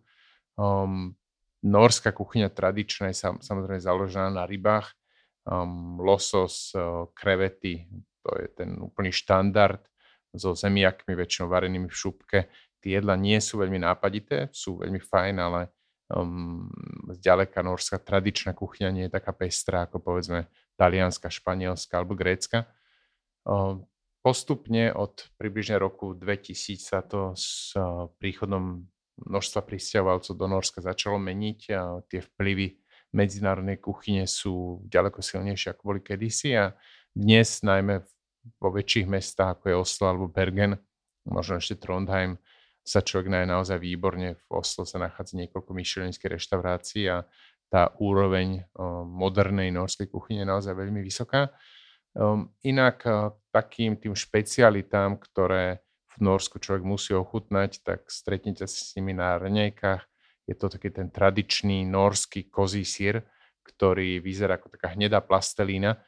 Um, 0.55 1.19
norská 1.67 2.15
kuchyňa 2.15 2.55
tradičná 2.55 3.11
je 3.11 3.19
sam, 3.19 3.43
samozrejme 3.43 3.83
založená 3.83 4.31
na 4.31 4.47
rybách. 4.47 4.95
Um, 5.43 5.99
losos, 5.99 6.71
uh, 6.79 7.11
krevety, 7.11 7.91
to 8.23 8.39
je 8.39 8.47
ten 8.55 8.79
úplný 8.79 9.11
štandard 9.11 9.83
so 10.31 10.55
zemiakmi, 10.55 11.19
väčšinou 11.19 11.51
varenými 11.51 11.91
v 11.91 11.99
šupke 11.99 12.39
tie 12.83 12.99
jedla 12.99 13.15
nie 13.15 13.39
sú 13.39 13.63
veľmi 13.63 13.79
nápadité, 13.79 14.51
sú 14.51 14.83
veľmi 14.83 14.99
fajn, 14.99 15.35
ale 15.39 15.71
um, 16.11 16.67
zďaleka 17.15 17.63
norská 17.63 18.03
tradičná 18.03 18.53
kuchyňa 18.53 18.91
nie 18.91 19.05
je 19.07 19.15
taká 19.15 19.31
pestrá 19.33 19.87
ako 19.87 20.03
povedzme 20.03 20.51
talianska, 20.75 21.31
španielska 21.31 21.95
alebo 21.95 22.19
grécka. 22.19 22.67
Um, 23.47 23.87
postupne 24.21 24.91
od 24.93 25.31
približne 25.39 25.79
roku 25.79 26.15
2000 26.15 26.79
sa 26.83 27.01
to 27.01 27.39
s 27.39 27.79
uh, 27.79 28.11
príchodom 28.19 28.87
množstva 29.23 29.61
pristahovalcov 29.63 30.35
do 30.35 30.47
Norska 30.51 30.83
začalo 30.83 31.21
meniť 31.23 31.61
a 31.75 32.03
tie 32.11 32.21
vplyvy 32.21 32.83
medzinárodnej 33.13 33.77
kuchyne 33.77 34.25
sú 34.25 34.81
ďaleko 34.89 35.21
silnejšie 35.21 35.77
ako 35.77 35.83
boli 35.85 36.01
kedysi 36.01 36.57
a 36.57 36.73
dnes 37.13 37.61
najmä 37.61 38.01
vo 38.57 38.69
väčších 38.73 39.07
mestách 39.07 39.61
ako 39.61 39.65
je 39.69 39.77
Oslo 39.77 40.05
alebo 40.09 40.27
Bergen, 40.33 40.81
možno 41.29 41.61
ešte 41.61 41.79
Trondheim, 41.79 42.41
sa 42.83 43.01
človek 43.01 43.31
naje 43.31 43.47
naozaj 43.47 43.79
výborne. 43.79 44.35
V 44.35 44.47
Oslo 44.59 44.83
sa 44.83 44.99
nachádza 44.99 45.39
niekoľko 45.39 45.71
myšelinských 45.71 46.35
reštaurácií 46.35 47.07
a 47.07 47.23
tá 47.73 47.89
úroveň 48.03 48.69
modernej 49.09 49.73
norskej 49.73 50.11
kuchyne 50.13 50.45
je 50.45 50.51
naozaj 50.51 50.77
veľmi 50.77 51.01
vysoká. 51.01 51.49
Um, 52.13 52.53
inak 52.61 53.01
takým 53.49 53.97
tým 53.97 54.13
špecialitám, 54.13 55.17
ktoré 55.17 55.81
v 56.13 56.17
Norsku 56.21 56.61
človek 56.61 56.85
musí 56.85 57.17
ochutnať, 57.17 57.81
tak 57.81 58.05
stretnete 58.13 58.69
sa 58.69 58.77
s 58.77 58.93
nimi 59.01 59.17
na 59.17 59.41
rnejkách. 59.41 60.05
Je 60.45 60.53
to 60.53 60.69
taký 60.69 60.93
ten 60.93 61.09
tradičný 61.09 61.89
norský 61.89 62.53
kozí 62.53 62.85
sír, 62.85 63.25
ktorý 63.65 64.21
vyzerá 64.21 64.61
ako 64.61 64.77
taká 64.77 64.93
hnedá 64.93 65.25
plastelína. 65.25 66.05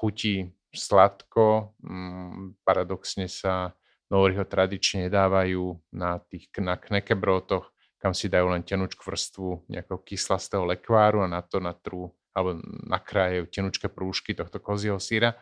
Chutí 0.00 0.48
sladko, 0.72 1.76
mm, 1.84 2.64
paradoxne 2.64 3.28
sa 3.28 3.76
Nóri 4.12 4.36
ho 4.36 4.44
tradične 4.44 5.08
dávajú 5.08 5.80
na 5.96 6.20
tých 6.20 6.52
na 6.60 6.76
knekebrotoch, 6.76 7.72
kam 7.96 8.12
si 8.12 8.28
dajú 8.28 8.52
len 8.52 8.60
tenučku 8.60 9.00
vrstvu 9.00 9.72
nejakého 9.72 9.96
kyslastého 10.04 10.68
lekváru 10.68 11.24
a 11.24 11.32
na 11.32 11.40
to 11.40 11.64
natrú 11.64 12.12
alebo 12.36 12.60
nakrájajú 12.88 13.48
tenučké 13.48 13.86
prúžky 13.88 14.36
tohto 14.36 14.60
kozieho 14.60 15.00
síra. 15.00 15.36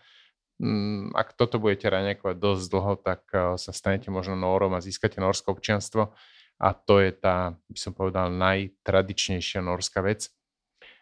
Mm, 0.62 1.10
ak 1.14 1.34
toto 1.34 1.58
budete 1.58 1.90
raňakovať 1.90 2.36
dosť 2.38 2.64
dlho, 2.70 2.94
tak 3.02 3.22
eh, 3.34 3.58
sa 3.58 3.72
stanete 3.74 4.14
možno 4.14 4.38
Nórom 4.38 4.74
a 4.78 4.84
získate 4.84 5.18
norské 5.18 5.50
občianstvo 5.50 6.14
a 6.60 6.76
to 6.76 7.00
je 7.00 7.10
tá, 7.16 7.56
by 7.72 7.78
som 7.80 7.96
povedal, 7.96 8.28
najtradičnejšia 8.28 9.64
norská 9.64 10.04
vec. 10.04 10.28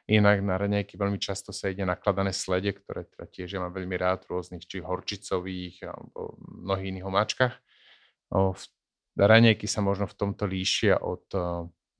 Inak 0.08 0.40
na 0.40 0.56
raňajky 0.56 0.96
veľmi 0.96 1.20
často 1.20 1.52
sa 1.52 1.68
ide 1.68 1.84
nakladané 1.84 2.32
slede, 2.32 2.72
ktoré 2.72 3.04
teda 3.12 3.28
tiež 3.28 3.48
ja 3.52 3.60
mám 3.60 3.76
veľmi 3.76 3.92
rád, 4.00 4.24
rôznych 4.24 4.64
či 4.64 4.80
horčicových 4.80 5.84
alebo 5.84 6.40
mnohých 6.48 6.96
iných 6.96 7.04
omáčkach. 7.04 7.54
Raňajky 9.20 9.68
sa 9.68 9.84
možno 9.84 10.08
v 10.08 10.16
tomto 10.16 10.48
líšia 10.48 10.96
od 11.04 11.28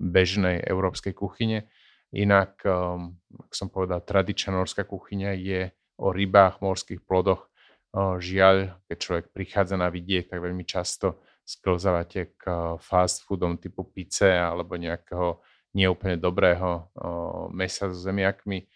bežnej 0.00 0.65
európskej 0.65 1.12
kuchyne. 1.12 1.69
Inak, 2.17 2.65
ako 2.65 3.53
som 3.53 3.69
povedal, 3.69 4.00
tradičná 4.00 4.57
norská 4.57 4.88
kuchyňa 4.88 5.37
je 5.37 5.69
o 6.00 6.09
rybách, 6.09 6.65
morských 6.65 7.05
plodoch. 7.05 7.53
Žiaľ, 7.93 8.85
keď 8.88 8.97
človek 8.97 9.27
prichádza 9.37 9.77
na 9.77 9.93
vidiek, 9.93 10.25
tak 10.25 10.41
veľmi 10.41 10.65
často 10.65 11.21
sklzávate 11.45 12.37
k 12.41 12.77
fast 12.81 13.29
foodom 13.29 13.61
typu 13.61 13.85
pice 13.85 14.33
alebo 14.33 14.81
nejakého 14.81 15.41
neúplne 15.77 16.17
dobrého 16.17 16.89
mesa 17.53 17.91
so 17.93 17.99
zemiakmi. 17.99 18.69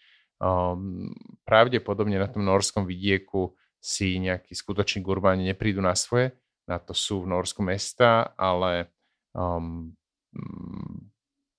Pravdepodobne 1.47 2.17
na 2.19 2.27
tom 2.27 2.43
norskom 2.43 2.83
vidieku 2.83 3.55
si 3.83 4.19
nejakí 4.19 4.55
skutoční 4.55 5.03
gurmáni 5.03 5.47
neprídu 5.47 5.83
na 5.83 5.95
svoje, 5.95 6.31
na 6.63 6.79
to 6.79 6.95
sú 6.95 7.27
v 7.27 7.35
Norsku 7.35 7.59
mesta, 7.59 8.31
ale 8.39 8.87
um, 9.35 9.91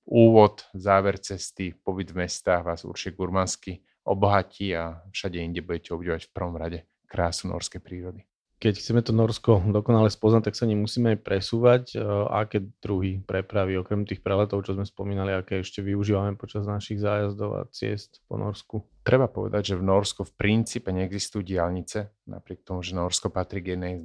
úvod, 0.09 0.64
záver 0.73 1.21
cesty, 1.21 1.76
pobyt 1.76 2.17
v 2.17 2.25
mestách 2.25 2.64
vás 2.64 2.81
určite 2.88 3.12
gurmansky 3.12 3.85
obohatí 4.09 4.73
a 4.73 5.05
všade 5.12 5.37
inde 5.41 5.61
budete 5.61 5.93
obdivovať 5.93 6.29
v 6.29 6.33
prvom 6.33 6.57
rade 6.57 6.88
krásu 7.05 7.53
norskej 7.53 7.85
prírody 7.85 8.25
keď 8.64 8.80
chceme 8.80 9.04
to 9.04 9.12
Norsko 9.12 9.61
dokonale 9.68 10.09
spoznať, 10.09 10.49
tak 10.49 10.56
sa 10.56 10.64
nemusíme 10.64 11.12
aj 11.12 11.18
presúvať. 11.21 11.83
E, 11.92 12.00
aké 12.33 12.64
druhy 12.80 13.21
prepravy, 13.21 13.76
okrem 13.76 14.09
tých 14.09 14.25
preletov, 14.25 14.64
čo 14.64 14.73
sme 14.73 14.88
spomínali, 14.88 15.37
aké 15.37 15.61
ešte 15.61 15.85
využívame 15.85 16.40
počas 16.40 16.64
našich 16.64 17.04
zájazdov 17.04 17.61
a 17.61 17.68
ciest 17.68 18.25
po 18.25 18.40
Norsku? 18.40 18.80
Treba 19.04 19.28
povedať, 19.28 19.76
že 19.76 19.76
v 19.76 19.85
Norsku 19.85 20.25
v 20.25 20.33
princípe 20.33 20.88
neexistujú 20.97 21.44
diálnice. 21.44 22.09
Napriek 22.25 22.64
tomu, 22.64 22.80
že 22.80 22.97
Norsko 22.97 23.28
patrí 23.28 23.61
k, 23.61 23.76
jednej, 23.76 24.00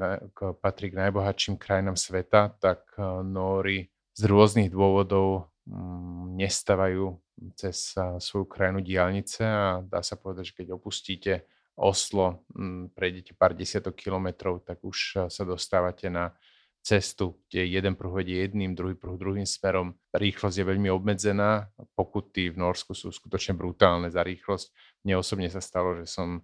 patrí 0.60 0.92
k 0.92 1.08
najbohatším 1.08 1.56
krajinám 1.56 1.96
sveta, 1.96 2.52
tak 2.60 2.84
e, 3.00 3.24
Nóri 3.24 3.88
z 4.12 4.28
rôznych 4.28 4.76
dôvodov 4.76 5.48
mm, 5.72 6.36
nestávajú 6.36 7.16
cez 7.56 7.96
svoju 7.96 8.44
krajinu 8.44 8.84
diálnice 8.84 9.40
a 9.48 9.80
dá 9.80 10.04
sa 10.04 10.20
povedať, 10.20 10.52
že 10.52 10.56
keď 10.60 10.76
opustíte 10.76 11.48
Oslo, 11.80 12.44
mm, 12.52 12.92
prejdete 12.92 13.32
pár 13.40 13.56
desiatok 13.56 13.96
kilometrov, 13.96 14.68
tak 14.68 14.84
už 14.84 15.32
sa 15.32 15.44
dostávate 15.48 16.12
na 16.12 16.36
cestu, 16.84 17.40
kde 17.48 17.68
jeden 17.68 17.96
pruh 17.96 18.12
vedie 18.12 18.44
jedným, 18.44 18.76
druhý 18.76 18.96
pruh 18.96 19.20
druhým 19.20 19.48
smerom. 19.48 19.96
Rýchlosť 20.16 20.64
je 20.64 20.66
veľmi 20.66 20.90
obmedzená, 20.92 21.72
pokuty 21.96 22.52
v 22.52 22.60
Norsku 22.60 22.96
sú 22.96 23.12
skutočne 23.12 23.56
brutálne 23.56 24.08
za 24.12 24.24
rýchlosť. 24.24 24.72
Mne 25.04 25.20
osobne 25.20 25.48
sa 25.52 25.60
stalo, 25.60 25.96
že 26.00 26.08
som 26.08 26.44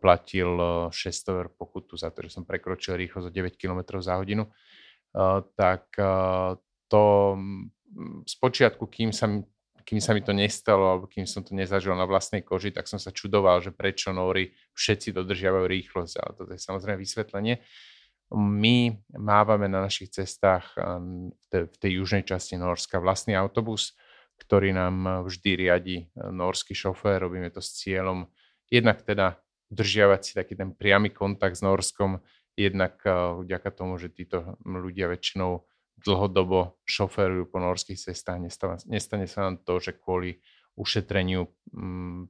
platil 0.00 0.52
600 0.92 1.32
eur 1.32 1.48
pokutu 1.56 1.96
za 1.96 2.12
to, 2.12 2.28
že 2.28 2.36
som 2.36 2.44
prekročil 2.44 3.00
rýchlosť 3.00 3.26
o 3.28 3.32
9 3.32 3.56
km 3.56 4.00
za 4.04 4.20
hodinu. 4.20 4.48
Tak 5.56 5.84
to 6.86 7.02
spočiatku, 8.28 8.84
kým 8.86 9.10
sa, 9.10 9.26
kým 9.82 9.98
sa 9.98 10.12
mi 10.12 10.20
to 10.20 10.36
nestalo, 10.36 10.92
alebo 10.92 11.06
kým 11.08 11.24
som 11.24 11.40
to 11.40 11.56
nezažil 11.56 11.96
na 11.96 12.04
vlastnej 12.04 12.44
koži, 12.44 12.70
tak 12.70 12.86
som 12.86 13.00
sa 13.00 13.10
čudoval, 13.10 13.64
že 13.64 13.72
prečo 13.72 14.12
Nóri 14.12 14.52
všetci 14.80 15.12
dodržiavajú 15.12 15.68
rýchlosť. 15.68 16.14
Ale 16.16 16.30
to 16.32 16.42
je 16.48 16.56
samozrejme 16.56 16.96
vysvetlenie 16.96 17.60
my 18.30 18.94
mávame 19.18 19.66
na 19.66 19.82
našich 19.82 20.14
cestách 20.14 20.78
v 21.50 21.76
tej 21.82 21.92
južnej 21.98 22.22
časti 22.22 22.54
Norska 22.54 23.02
vlastný 23.02 23.34
autobus, 23.34 23.98
ktorý 24.38 24.70
nám 24.70 25.26
vždy 25.26 25.50
riadi 25.58 25.96
e, 26.00 26.04
norský 26.32 26.72
šofér. 26.72 27.28
Robíme 27.28 27.52
to 27.52 27.60
s 27.60 27.76
cieľom 27.76 28.30
jednak 28.72 29.04
teda 29.04 29.36
udržiavať 29.68 30.20
si 30.24 30.32
taký 30.32 30.56
ten 30.56 30.72
priamy 30.72 31.12
kontakt 31.12 31.58
s 31.58 31.66
Norskom, 31.66 32.24
jednak 32.56 33.02
e, 33.04 33.12
vďaka 33.44 33.68
tomu, 33.74 34.00
že 34.00 34.14
títo 34.14 34.56
ľudia 34.64 35.12
väčšinou 35.12 35.66
dlhodobo 36.00 36.80
šoférujú 36.88 37.52
po 37.52 37.60
norských 37.60 38.00
cestách. 38.00 38.40
Nestane, 38.40 38.80
nestane 38.88 39.26
sa 39.28 39.50
nám 39.50 39.60
to, 39.60 39.76
že 39.76 39.92
kvôli 40.00 40.40
ušetreniu 40.78 41.44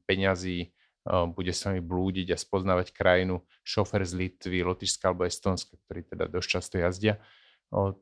peňazí 0.08 0.74
bude 1.06 1.52
sa 1.56 1.72
mi 1.72 1.80
blúdiť 1.80 2.32
a 2.32 2.36
spoznávať 2.36 2.92
krajinu 2.92 3.40
šofer 3.64 4.04
z 4.04 4.12
Litvy, 4.16 4.60
Lotyšska 4.60 5.10
alebo 5.10 5.24
Estonska, 5.24 5.76
ktorí 5.86 6.04
teda 6.04 6.28
dosť 6.28 6.48
často 6.48 6.76
jazdia 6.76 7.16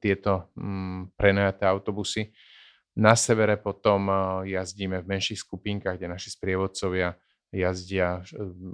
tieto 0.00 0.48
mm, 0.56 1.14
prenajaté 1.14 1.68
autobusy. 1.68 2.32
Na 2.98 3.14
severe 3.14 3.54
potom 3.60 4.10
jazdíme 4.42 4.98
v 5.04 5.06
menších 5.06 5.46
skupinkách, 5.46 6.00
kde 6.00 6.10
naši 6.10 6.34
sprievodcovia 6.34 7.14
jazdia, 7.54 8.20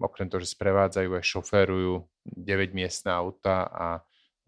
okrem 0.00 0.32
toho, 0.32 0.40
že 0.40 0.56
sprevádzajú 0.56 1.10
aj 1.12 1.24
šoférujú 1.28 1.92
9 2.24 2.72
miestne 2.72 3.12
auta 3.12 3.68
a 3.68 3.86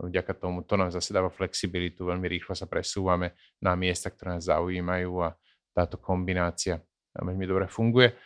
vďaka 0.00 0.32
tomu 0.32 0.64
to 0.64 0.80
nám 0.80 0.90
zase 0.90 1.12
dáva 1.12 1.28
flexibilitu, 1.28 2.08
veľmi 2.08 2.24
rýchlo 2.24 2.56
sa 2.56 2.64
presúvame 2.64 3.36
na 3.60 3.76
miesta, 3.76 4.08
ktoré 4.08 4.40
nás 4.40 4.48
zaujímajú 4.48 5.12
a 5.22 5.36
táto 5.76 6.00
kombinácia 6.00 6.80
veľmi 7.12 7.44
dobre 7.44 7.68
funguje. 7.68 8.16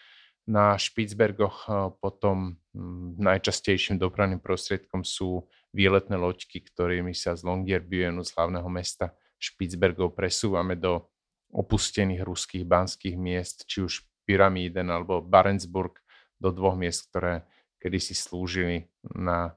Na 0.51 0.75
Špicbergoch 0.75 1.59
eh, 1.71 1.75
potom 2.03 2.59
hm, 2.75 3.23
najčastejším 3.23 4.03
dopravným 4.03 4.43
prostriedkom 4.43 5.07
sú 5.07 5.47
výletné 5.71 6.19
loďky, 6.19 6.59
ktorými 6.67 7.15
sa 7.15 7.39
z 7.39 7.47
Longyearbyenu, 7.47 8.27
z 8.27 8.35
hlavného 8.35 8.67
mesta 8.67 9.15
Špicbergov 9.39 10.19
presúvame 10.19 10.75
do 10.75 11.07
opustených 11.55 12.27
ruských 12.27 12.65
banských 12.67 13.17
miest, 13.17 13.65
či 13.71 13.87
už 13.87 14.05
Pyramíden 14.27 14.91
alebo 14.93 15.25
Barentsburg, 15.25 15.99
do 16.41 16.53
dvoch 16.55 16.77
miest, 16.79 17.11
ktoré 17.11 17.45
kedysi 17.81 18.13
slúžili 18.15 18.89
na 19.17 19.57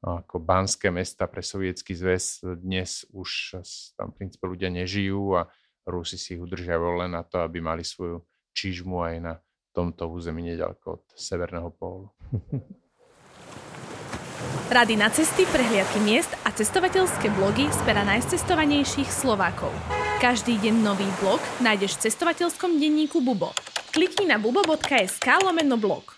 ako 0.00 0.40
banské 0.40 0.88
mesta 0.88 1.28
pre 1.28 1.44
sovietský 1.44 1.92
zväz. 1.92 2.40
Dnes 2.56 3.04
už 3.12 3.60
tam 4.00 4.12
v 4.12 4.16
princípe 4.16 4.48
ľudia 4.48 4.72
nežijú 4.72 5.36
a 5.36 5.52
Rusi 5.84 6.16
si 6.16 6.36
ich 6.36 6.42
udržiavajú 6.42 7.04
len 7.04 7.12
na 7.12 7.22
to, 7.24 7.44
aby 7.44 7.60
mali 7.60 7.84
svoju 7.84 8.24
čižmu 8.56 8.96
aj 9.00 9.14
na 9.20 9.34
tomto 9.72 10.10
území 10.10 10.42
nedaleko 10.42 10.98
od 10.98 11.02
Severného 11.14 11.70
pólu. 11.70 12.10
Rady 14.70 14.94
na 14.96 15.10
cesty, 15.10 15.42
prehliadky 15.50 15.98
miest 15.98 16.30
a 16.46 16.54
cestovateľské 16.54 17.26
blogy 17.34 17.66
z 17.66 17.80
pera 17.82 18.06
najcestovanejších 18.06 19.10
Slovákov. 19.10 19.74
Každý 20.22 20.62
deň 20.62 20.74
nový 20.86 21.10
blog 21.18 21.42
nájdeš 21.58 21.98
v 21.98 22.06
cestovateľskom 22.06 22.78
denníku 22.78 23.18
Bubo. 23.18 23.50
Klikni 23.90 24.30
na 24.30 24.38
bubo.sk 24.38 25.26
lomeno 25.42 25.74
blog. 25.74 26.14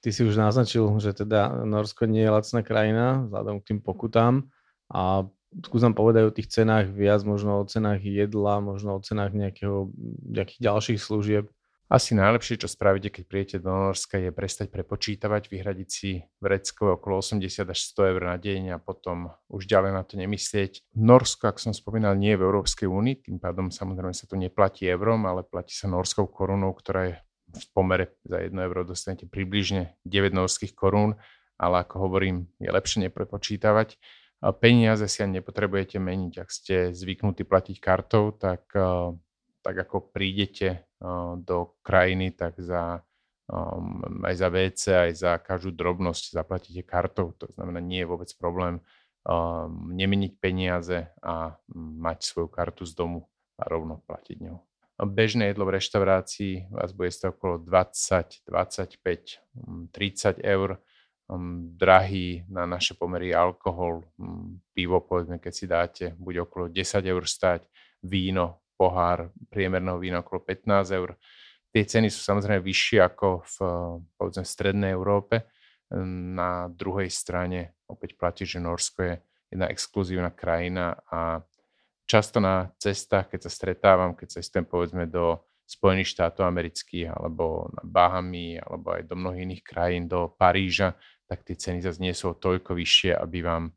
Ty 0.00 0.08
si 0.14 0.22
už 0.22 0.38
naznačil, 0.38 0.86
že 1.02 1.12
teda 1.12 1.66
Norsko 1.66 2.06
nie 2.06 2.22
je 2.22 2.30
lacná 2.30 2.62
krajina 2.62 3.26
vzhľadom 3.26 3.58
k 3.58 3.66
tým 3.74 3.78
pokutám 3.82 4.46
a 4.86 5.26
skúsam 5.66 5.90
povedať 5.90 6.22
o 6.30 6.34
tých 6.34 6.46
cenách 6.46 6.94
viac, 6.94 7.26
možno 7.26 7.58
o 7.58 7.66
cenách 7.66 8.06
jedla, 8.06 8.62
možno 8.62 8.96
o 8.96 9.04
cenách 9.04 9.34
nejakého, 9.34 9.90
nejakých 10.30 10.60
ďalších 10.62 11.00
služieb. 11.02 11.50
Asi 11.90 12.14
najlepšie, 12.14 12.62
čo 12.62 12.70
spravíte, 12.70 13.10
keď 13.10 13.24
príjete 13.26 13.56
do 13.58 13.74
Norska, 13.74 14.14
je 14.14 14.30
prestať 14.30 14.70
prepočítavať, 14.70 15.50
vyhradiť 15.50 15.88
si 15.90 16.22
vreckové 16.38 16.94
okolo 16.94 17.18
80 17.18 17.42
až 17.66 17.78
100 17.82 18.14
eur 18.14 18.22
na 18.30 18.38
deň 18.38 18.62
a 18.70 18.76
potom 18.78 19.34
už 19.50 19.66
ďalej 19.66 19.98
na 19.98 20.06
to 20.06 20.14
nemyslieť. 20.14 20.86
Norsko, 20.94 21.50
ako 21.50 21.58
som 21.58 21.74
spomínal, 21.74 22.14
nie 22.14 22.38
je 22.38 22.38
v 22.38 22.46
Európskej 22.46 22.86
únii, 22.86 23.26
tým 23.26 23.42
pádom 23.42 23.74
samozrejme 23.74 24.14
sa 24.14 24.30
to 24.30 24.38
neplatí 24.38 24.86
eurom, 24.86 25.26
ale 25.26 25.42
platí 25.42 25.74
sa 25.74 25.90
norskou 25.90 26.30
korunou, 26.30 26.70
ktorá 26.78 27.10
je 27.10 27.14
v 27.50 27.66
pomere 27.74 28.14
za 28.22 28.38
1 28.38 28.54
euro 28.54 28.86
dostanete 28.86 29.26
približne 29.26 29.98
9 30.06 30.30
norských 30.30 30.78
korún, 30.78 31.18
ale 31.58 31.82
ako 31.82 32.06
hovorím, 32.06 32.46
je 32.62 32.70
lepšie 32.70 33.10
neprepočítavať. 33.10 33.98
Peniaze 34.62 35.10
si 35.10 35.26
ani 35.26 35.42
nepotrebujete 35.42 35.98
meniť. 35.98 36.32
Ak 36.38 36.54
ste 36.54 36.94
zvyknutí 36.94 37.42
platiť 37.42 37.76
kartou, 37.82 38.30
tak, 38.30 38.70
tak 39.60 39.76
ako 39.88 40.12
prídete 40.12 40.90
do 41.40 41.72
krajiny, 41.80 42.36
tak 42.36 42.60
za, 42.60 43.00
um, 43.48 44.04
aj 44.24 44.34
za 44.36 44.48
WC, 44.52 44.82
aj 45.08 45.12
za 45.16 45.32
každú 45.40 45.72
drobnosť 45.72 46.36
zaplatíte 46.36 46.84
kartou. 46.84 47.32
To 47.40 47.48
znamená, 47.48 47.80
nie 47.80 48.04
je 48.04 48.10
vôbec 48.10 48.28
problém 48.36 48.80
um, 49.24 49.88
nemeniť 49.96 50.32
peniaze 50.36 51.08
a 51.24 51.56
mať 51.76 52.18
svoju 52.20 52.48
kartu 52.52 52.84
z 52.84 52.92
domu 52.92 53.28
a 53.56 53.64
rovno 53.68 54.04
platiť 54.04 54.36
ňou. 54.44 54.60
Bežné 55.00 55.48
jedlo 55.48 55.64
v 55.64 55.80
reštaurácii 55.80 56.68
vás 56.68 56.92
bude 56.92 57.08
stať 57.08 57.32
okolo 57.32 57.56
20, 57.64 58.44
25, 58.44 59.88
30 59.88 60.44
eur. 60.44 60.76
Um, 61.30 61.78
drahý 61.78 62.42
na 62.50 62.66
naše 62.66 62.98
pomery 62.98 63.30
alkohol, 63.30 64.02
um, 64.18 64.58
pivo, 64.74 64.98
povedzme, 64.98 65.38
keď 65.38 65.52
si 65.54 65.64
dáte, 65.70 66.04
bude 66.18 66.42
okolo 66.42 66.66
10 66.66 67.06
eur 67.06 67.22
stať, 67.22 67.70
víno 68.02 68.60
pohár 68.80 69.28
priemerného 69.52 70.00
vína 70.00 70.24
okolo 70.24 70.40
15 70.40 70.96
eur. 70.96 71.20
Tie 71.68 71.84
ceny 71.84 72.08
sú 72.08 72.24
samozrejme 72.24 72.64
vyššie 72.64 72.98
ako 73.04 73.44
v 73.44 73.56
povedzme, 74.16 74.48
strednej 74.48 74.96
Európe. 74.96 75.44
Na 75.92 76.72
druhej 76.72 77.12
strane 77.12 77.76
opäť 77.84 78.16
platí, 78.16 78.48
že 78.48 78.56
Norsko 78.56 79.04
je 79.04 79.14
jedna 79.52 79.68
exkluzívna 79.68 80.32
krajina 80.32 80.96
a 81.12 81.44
často 82.08 82.40
na 82.40 82.72
cestách, 82.80 83.28
keď 83.36 83.40
sa 83.46 83.50
stretávam, 83.52 84.16
keď 84.16 84.40
cestujem 84.40 84.64
povedzme 84.64 85.04
do 85.04 85.44
Spojených 85.70 86.10
štátov 86.18 86.50
amerických 86.50 87.14
alebo 87.14 87.70
na 87.70 87.86
Bahamy 87.86 88.58
alebo 88.58 88.96
aj 88.96 89.06
do 89.06 89.14
mnohých 89.14 89.46
iných 89.46 89.62
krajín, 89.62 90.10
do 90.10 90.26
Paríža, 90.34 90.98
tak 91.30 91.46
tie 91.46 91.54
ceny 91.54 91.78
zase 91.78 92.02
nie 92.02 92.10
sú 92.10 92.34
toľko 92.34 92.74
vyššie, 92.74 93.14
aby 93.14 93.46
vám 93.46 93.70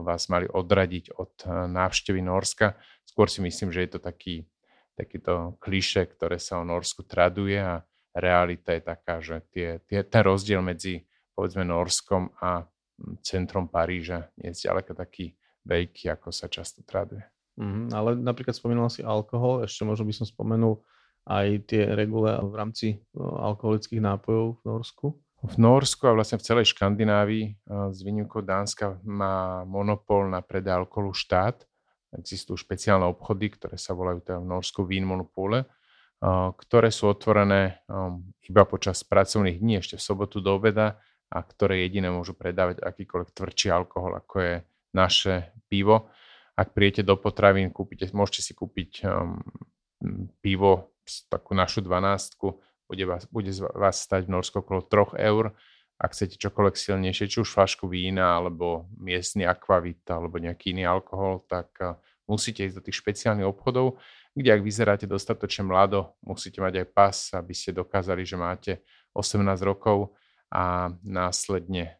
vás 0.00 0.32
mali 0.32 0.48
odradiť 0.48 1.20
od 1.20 1.32
návštevy 1.68 2.24
Norska. 2.24 2.80
Skôr 3.04 3.28
si 3.28 3.44
myslím, 3.44 3.68
že 3.68 3.84
je 3.84 3.90
to 3.96 4.00
taký, 4.00 4.48
takýto 4.96 5.60
kliše, 5.60 6.08
ktoré 6.08 6.40
sa 6.40 6.60
o 6.60 6.64
Norsku 6.64 7.04
traduje 7.04 7.60
a 7.60 7.84
realita 8.16 8.72
je 8.72 8.82
taká, 8.82 9.20
že 9.20 9.44
tie, 9.52 9.68
tie, 9.84 10.00
ten 10.06 10.22
rozdiel 10.24 10.64
medzi 10.64 11.04
povedzme 11.34 11.66
Norskom 11.66 12.30
a 12.40 12.64
centrom 13.20 13.66
Paríža 13.66 14.30
je 14.38 14.54
zďaleka 14.54 14.94
taký 14.94 15.34
veľký, 15.66 16.14
ako 16.14 16.30
sa 16.30 16.46
často 16.46 16.86
traduje. 16.86 17.26
Mm, 17.58 17.90
ale 17.90 18.18
napríklad 18.18 18.54
spomínal 18.54 18.90
si 18.90 19.02
alkohol, 19.02 19.66
ešte 19.66 19.82
možno 19.86 20.06
by 20.06 20.14
som 20.14 20.26
spomenul 20.26 20.82
aj 21.24 21.68
tie 21.70 21.88
regule 21.96 22.36
v 22.38 22.54
rámci 22.54 22.86
alkoholických 23.16 24.02
nápojov 24.02 24.60
v 24.60 24.64
Norsku 24.68 25.06
v 25.44 25.54
Norsku 25.60 26.08
a 26.08 26.16
vlastne 26.16 26.40
v 26.40 26.46
celej 26.48 26.72
Škandinávii 26.72 27.68
s 27.68 27.98
výnimkou 28.00 28.40
Dánska 28.40 29.04
má 29.04 29.60
monopol 29.68 30.32
na 30.32 30.40
predaj 30.40 30.88
alkoholu 30.88 31.12
štát. 31.12 31.68
Existujú 32.16 32.56
špeciálne 32.56 33.04
obchody, 33.04 33.52
ktoré 33.52 33.76
sa 33.76 33.92
volajú 33.92 34.24
teda 34.24 34.40
v 34.40 34.48
Norsku 34.48 34.88
Monopole, 35.04 35.68
ktoré 36.56 36.88
sú 36.88 37.12
otvorené 37.12 37.84
iba 38.48 38.62
počas 38.64 39.04
pracovných 39.04 39.60
dní, 39.60 39.84
ešte 39.84 40.00
v 40.00 40.06
sobotu 40.06 40.40
do 40.40 40.56
obeda 40.56 40.96
a 41.28 41.38
ktoré 41.44 41.84
jediné 41.84 42.08
môžu 42.08 42.32
predávať 42.32 42.80
akýkoľvek 42.80 43.30
tvrdší 43.34 43.68
alkohol, 43.68 44.16
ako 44.24 44.36
je 44.40 44.54
naše 44.96 45.52
pivo. 45.68 46.08
Ak 46.54 46.72
prijete 46.72 47.02
do 47.02 47.18
potravín, 47.18 47.74
kúpite, 47.74 48.08
môžete 48.14 48.40
si 48.46 48.52
kúpiť 48.54 49.04
pivo, 50.40 50.94
takú 51.28 51.52
našu 51.52 51.82
dvanástku, 51.84 52.62
bude 52.88 53.04
vás, 53.06 53.24
bude 53.28 53.52
vás 53.74 54.00
stať 54.02 54.28
v 54.28 54.32
Norsku 54.38 54.60
okolo 54.60 54.84
3 54.84 55.18
eur. 55.20 55.54
Ak 55.94 56.10
chcete 56.10 56.36
čokoľvek 56.42 56.74
silnejšie, 56.74 57.30
či 57.30 57.38
už 57.38 57.54
flašku 57.54 57.86
vína, 57.86 58.34
alebo 58.42 58.90
miestny 58.98 59.46
akvavit, 59.46 60.02
alebo 60.10 60.42
nejaký 60.42 60.74
iný 60.74 60.90
alkohol, 60.90 61.46
tak 61.46 61.70
eh, 61.80 61.94
musíte 62.26 62.66
ísť 62.66 62.76
do 62.78 62.84
tých 62.84 62.98
špeciálnych 62.98 63.46
obchodov, 63.46 64.02
kde 64.34 64.50
ak 64.50 64.66
vyzeráte 64.66 65.06
dostatočne 65.06 65.70
mlado, 65.70 66.18
musíte 66.18 66.58
mať 66.58 66.82
aj 66.82 66.86
pas, 66.90 67.16
aby 67.38 67.54
ste 67.54 67.70
dokázali, 67.70 68.26
že 68.26 68.34
máte 68.34 68.72
18 69.14 69.46
rokov 69.62 70.18
a 70.50 70.90
následne 71.06 71.98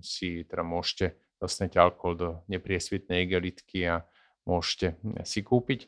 si 0.00 0.44
teda 0.48 0.64
môžete 0.64 1.16
dostanete 1.38 1.78
alkohol 1.78 2.14
do 2.18 2.28
nepriesvitnej 2.50 3.24
igelitky 3.24 3.86
a 3.86 4.02
môžete 4.42 4.98
si 5.22 5.40
kúpiť. 5.46 5.86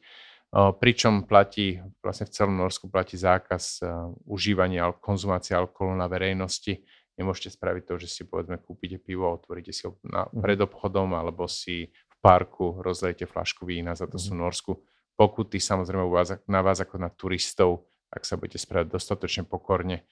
Pričom 0.50 1.30
platí, 1.30 1.78
vlastne 2.02 2.26
v 2.26 2.34
celom 2.34 2.58
Norsku 2.58 2.90
platí 2.90 3.14
zákaz 3.14 3.86
užívania, 4.26 4.90
konzumácie 4.98 5.54
alkoholu 5.54 5.94
na 5.94 6.10
verejnosti. 6.10 6.82
Nemôžete 7.14 7.54
spraviť 7.54 7.82
to, 7.86 7.94
že 8.02 8.08
si 8.10 8.22
povedzme 8.26 8.58
kúpite 8.58 8.98
pivo, 8.98 9.30
otvoríte 9.30 9.70
si 9.70 9.86
ho 9.86 9.94
na, 10.02 10.26
mhm. 10.26 10.42
pred 10.42 10.58
obchodom 10.58 11.14
alebo 11.14 11.46
si 11.46 11.94
v 11.94 12.16
parku 12.18 12.82
rozlejete 12.82 13.30
flašku 13.30 13.62
vína, 13.62 13.94
za 13.94 14.10
to 14.10 14.18
sú 14.18 14.34
mhm. 14.34 14.40
Norsku 14.42 14.72
pokuty 15.20 15.60
samozrejme 15.60 16.08
na 16.48 16.60
vás 16.64 16.80
ako 16.80 16.96
na 16.96 17.12
turistov, 17.12 17.84
ak 18.08 18.24
sa 18.24 18.40
budete 18.40 18.56
správať 18.56 18.96
dostatočne 18.96 19.44
pokorne, 19.44 20.08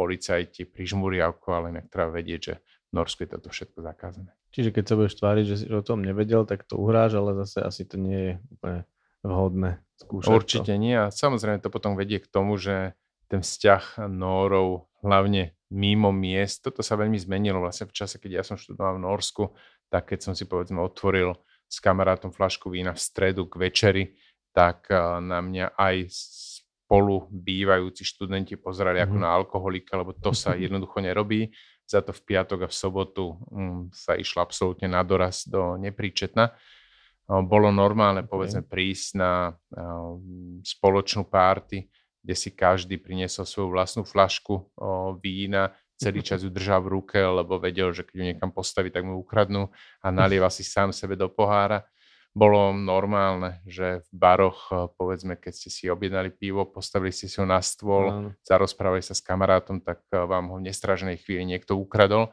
policajti 0.00 0.64
prižmúria 0.64 1.28
oko, 1.28 1.52
ale 1.52 1.76
inak 1.76 1.92
treba 1.92 2.16
vedieť, 2.16 2.40
že 2.40 2.54
v 2.88 2.92
Norsku 2.96 3.28
je 3.28 3.36
toto 3.36 3.52
všetko 3.52 3.84
zakázané. 3.84 4.32
Čiže 4.48 4.72
keď 4.72 4.84
sa 4.88 4.94
budeš 4.96 5.14
tváriť, 5.20 5.44
že 5.44 5.56
si 5.60 5.66
o 5.68 5.84
tom 5.84 6.00
nevedel, 6.00 6.48
tak 6.48 6.64
to 6.64 6.80
uhráš, 6.80 7.20
ale 7.20 7.36
zase 7.44 7.60
asi 7.60 7.84
to 7.84 8.00
nie 8.00 8.16
je 8.16 8.32
úplne 8.48 8.88
vhodné 9.22 9.82
skúšať 9.98 10.30
Určite 10.30 10.72
to. 10.74 10.80
nie 10.80 10.94
a 10.94 11.10
samozrejme 11.10 11.58
to 11.58 11.70
potom 11.72 11.98
vedie 11.98 12.22
k 12.22 12.30
tomu, 12.30 12.54
že 12.56 12.94
ten 13.28 13.44
vzťah 13.44 14.08
Nórov, 14.08 14.88
hlavne 15.04 15.58
mimo 15.68 16.08
miest, 16.14 16.64
toto 16.64 16.80
sa 16.80 16.96
veľmi 16.96 17.20
zmenilo 17.20 17.60
vlastne 17.60 17.90
v 17.90 17.96
čase, 17.96 18.16
keď 18.16 18.40
ja 18.40 18.42
som 18.46 18.56
študoval 18.56 18.96
v 18.96 19.04
Norsku, 19.04 19.44
tak 19.92 20.14
keď 20.14 20.30
som 20.30 20.32
si 20.32 20.48
povedzme 20.48 20.80
otvoril 20.80 21.36
s 21.68 21.76
kamarátom 21.84 22.32
flašku 22.32 22.72
vína 22.72 22.96
v 22.96 23.04
stredu 23.04 23.44
k 23.44 23.68
večeri, 23.68 24.04
tak 24.56 24.88
na 25.20 25.44
mňa 25.44 25.76
aj 25.76 25.96
spolu 26.88 27.28
bývajúci 27.28 28.00
študenti 28.00 28.56
pozerali 28.56 29.04
ako 29.04 29.20
mhm. 29.20 29.22
na 29.22 29.28
alkoholika, 29.36 30.00
lebo 30.00 30.16
to 30.16 30.32
sa 30.32 30.56
jednoducho 30.64 31.04
nerobí. 31.04 31.52
Za 31.88 32.04
to 32.04 32.12
v 32.12 32.20
piatok 32.20 32.64
a 32.64 32.68
v 32.68 32.76
sobotu 32.76 33.40
um, 33.48 33.88
sa 33.92 34.12
išlo 34.12 34.44
absolútne 34.44 34.92
na 34.92 35.00
doraz 35.00 35.48
do 35.48 35.80
nepríčetna. 35.80 36.52
Bolo 37.28 37.68
normálne, 37.68 38.24
povedzme, 38.24 38.64
prísť 38.64 39.08
na 39.20 39.52
spoločnú 40.64 41.28
párty, 41.28 41.92
kde 42.24 42.34
si 42.34 42.50
každý 42.56 42.96
priniesol 42.96 43.44
svoju 43.44 43.68
vlastnú 43.68 44.02
flašku 44.08 44.72
vína, 45.20 45.76
celý 46.00 46.24
čas 46.24 46.40
ju 46.40 46.48
držal 46.48 46.88
v 46.88 47.00
ruke, 47.00 47.20
lebo 47.20 47.60
vedel, 47.60 47.92
že 47.92 48.08
keď 48.08 48.14
ju 48.16 48.24
niekam 48.32 48.50
postaví, 48.50 48.88
tak 48.88 49.04
mu 49.04 49.20
ukradnú 49.20 49.68
a 50.00 50.06
nalieva 50.08 50.48
si 50.48 50.64
sám 50.64 50.90
sebe 50.96 51.20
do 51.20 51.28
pohára 51.28 51.84
bolo 52.38 52.70
normálne, 52.70 53.58
že 53.66 54.06
v 54.06 54.10
baroch, 54.14 54.70
povedzme, 54.94 55.34
keď 55.34 55.52
ste 55.58 55.68
si 55.74 55.84
objednali 55.90 56.30
pivo, 56.30 56.62
postavili 56.68 57.10
ste 57.10 57.26
si 57.26 57.42
ho 57.42 57.46
na 57.48 57.58
stôl, 57.58 58.04
no. 58.14 58.30
zarozprávali 58.46 59.02
sa 59.02 59.18
s 59.18 59.24
kamarátom, 59.26 59.82
tak 59.82 60.06
vám 60.12 60.54
ho 60.54 60.62
v 60.62 60.70
nestraženej 60.70 61.18
chvíli 61.18 61.42
niekto 61.42 61.74
ukradol. 61.74 62.30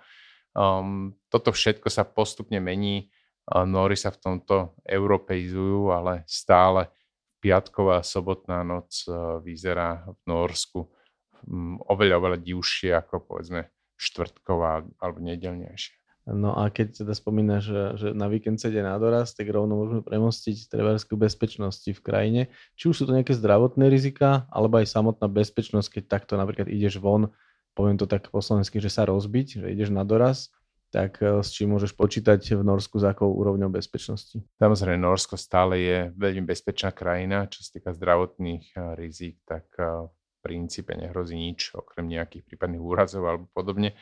Um, 0.54 1.18
toto 1.34 1.50
všetko 1.50 1.90
sa 1.90 2.06
postupne 2.06 2.62
mení. 2.62 3.10
Nóri 3.46 3.94
sa 3.94 4.10
v 4.10 4.22
tomto 4.22 4.74
europeizujú, 4.82 5.94
ale 5.94 6.26
stále 6.26 6.90
piatková 7.38 8.02
sobotná 8.02 8.66
noc 8.66 9.06
uh, 9.06 9.38
vyzerá 9.38 10.02
v 10.02 10.20
Norsku 10.26 10.82
oveľa, 11.86 12.16
oveľa 12.18 12.38
divšie 12.42 12.92
ako 12.98 13.22
povedzme 13.22 13.70
štvrtková 13.96 14.82
alebo 14.98 15.20
nedelnejšie. 15.22 15.94
No 16.26 16.58
a 16.58 16.74
keď 16.74 17.06
teda 17.06 17.14
spomínaš, 17.14 17.70
že, 17.70 17.84
že 18.02 18.08
na 18.18 18.26
víkend 18.26 18.58
sa 18.58 18.74
ide 18.74 18.82
na 18.82 18.98
doraz, 18.98 19.38
tak 19.38 19.46
rovno 19.46 19.78
môžeme 19.78 20.02
premostiť 20.02 20.74
trebársku 20.74 21.14
bezpečnosti 21.14 21.86
v 21.86 22.02
krajine. 22.02 22.42
Či 22.74 22.90
už 22.90 22.96
sú 22.98 23.04
to 23.06 23.14
nejaké 23.14 23.38
zdravotné 23.38 23.94
rizika, 23.94 24.50
alebo 24.50 24.82
aj 24.82 24.90
samotná 24.90 25.30
bezpečnosť, 25.30 26.02
keď 26.02 26.04
takto 26.10 26.34
napríklad 26.34 26.66
ideš 26.66 26.98
von, 26.98 27.30
poviem 27.78 28.02
to 28.02 28.10
tak 28.10 28.26
po 28.34 28.42
slovensky, 28.42 28.82
že 28.82 28.90
sa 28.90 29.06
rozbiť, 29.06 29.62
že 29.62 29.68
ideš 29.70 29.94
na 29.94 30.02
doraz, 30.02 30.50
tak 30.96 31.20
eh, 31.20 31.44
s 31.44 31.52
čím 31.52 31.76
môžeš 31.76 31.92
počítať 31.92 32.40
v 32.56 32.64
Norsku 32.64 32.96
za 33.04 33.12
akou 33.12 33.28
úrovňou 33.36 33.68
bezpečnosti? 33.68 34.40
Samozrejme, 34.56 34.96
Norsko 34.96 35.36
stále 35.36 35.76
je 35.84 35.98
veľmi 36.16 36.48
bezpečná 36.48 36.96
krajina, 36.96 37.52
čo 37.52 37.68
sa 37.68 37.76
týka 37.76 37.92
zdravotných 37.92 38.72
eh, 38.72 38.96
rizik, 38.96 39.44
tak 39.44 39.68
eh, 39.76 40.08
v 40.08 40.36
princípe 40.40 40.96
nehrozí 40.96 41.36
nič, 41.36 41.76
okrem 41.76 42.08
nejakých 42.08 42.48
prípadných 42.48 42.80
úrazov 42.80 43.28
alebo 43.28 43.52
podobne. 43.52 44.00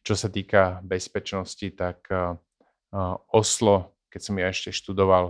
Čo 0.00 0.16
sa 0.16 0.32
týka 0.32 0.80
bezpečnosti, 0.80 1.76
tak 1.76 2.08
Oslo, 3.34 3.98
keď 4.08 4.20
som 4.22 4.38
ja 4.38 4.48
ešte 4.48 4.70
študoval 4.70 5.24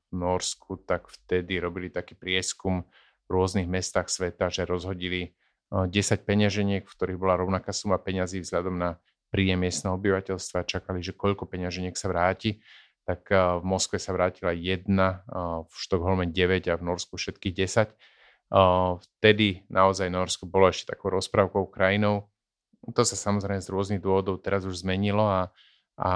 v 0.00 0.10
Norsku, 0.10 0.80
tak 0.82 1.06
vtedy 1.12 1.60
robili 1.60 1.92
taký 1.92 2.16
prieskum 2.18 2.88
v 3.28 3.28
rôznych 3.30 3.68
mestách 3.68 4.08
sveta, 4.10 4.48
že 4.48 4.66
rozhodili 4.66 5.36
10 5.70 5.92
peňaženiek, 6.24 6.82
v 6.82 6.94
ktorých 6.96 7.20
bola 7.20 7.36
rovnaká 7.36 7.70
suma 7.70 8.00
peňazí 8.00 8.42
vzhľadom 8.42 8.74
na 8.74 8.98
príjem 9.36 9.60
miestneho 9.60 10.00
obyvateľstva. 10.00 10.64
Čakali, 10.64 11.04
že 11.04 11.12
koľko 11.12 11.44
peňaženiek 11.44 11.92
sa 11.92 12.08
vráti. 12.08 12.64
Tak 13.04 13.28
v 13.28 13.64
Moskve 13.68 14.00
sa 14.00 14.16
vrátila 14.16 14.56
jedna, 14.56 15.22
v 15.62 15.70
Štokholme 15.76 16.32
9 16.32 16.72
a 16.72 16.74
v 16.74 16.82
Norsku 16.82 17.20
všetkých 17.20 17.54
10. 17.54 17.92
Vtedy 18.98 19.62
naozaj 19.68 20.08
Norsko 20.08 20.48
bolo 20.48 20.72
ešte 20.72 20.96
takou 20.96 21.12
rozprávkou 21.12 21.68
krajinou 21.68 22.26
to 22.94 23.02
sa 23.02 23.16
samozrejme 23.18 23.58
z 23.58 23.72
rôznych 23.72 24.02
dôvodov 24.02 24.38
teraz 24.38 24.62
už 24.62 24.86
zmenilo 24.86 25.26
a, 25.26 25.50
a 25.98 26.12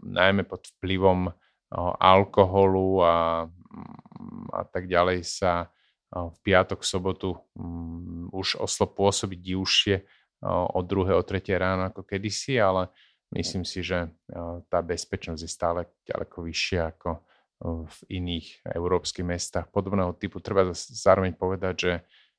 najmä 0.00 0.48
pod 0.48 0.64
vplyvom 0.78 1.28
alkoholu 2.00 3.04
a, 3.04 3.44
a 4.54 4.62
tak 4.64 4.88
ďalej 4.88 5.26
sa 5.28 5.68
v 6.08 6.36
piatok, 6.40 6.88
sobotu 6.88 7.36
um, 7.52 8.32
už 8.32 8.64
Oslo 8.64 8.88
pôsobí 8.88 9.36
divšie 9.36 10.08
o 10.46 10.80
druhé, 10.86 11.14
o 11.14 11.22
tretie 11.26 11.58
ráno 11.58 11.90
ako 11.90 12.06
kedysi, 12.06 12.58
ale 12.62 12.90
myslím 13.34 13.66
si, 13.66 13.82
že 13.82 14.10
tá 14.70 14.78
bezpečnosť 14.82 15.42
je 15.42 15.50
stále 15.50 15.80
ďaleko 16.06 16.46
vyššia 16.46 16.94
ako 16.94 17.10
v 17.64 17.98
iných 18.06 18.70
európskych 18.70 19.26
mestách 19.26 19.66
podobného 19.74 20.14
typu. 20.14 20.38
Treba 20.38 20.70
zároveň 20.74 21.34
povedať, 21.34 21.74
že 21.74 21.92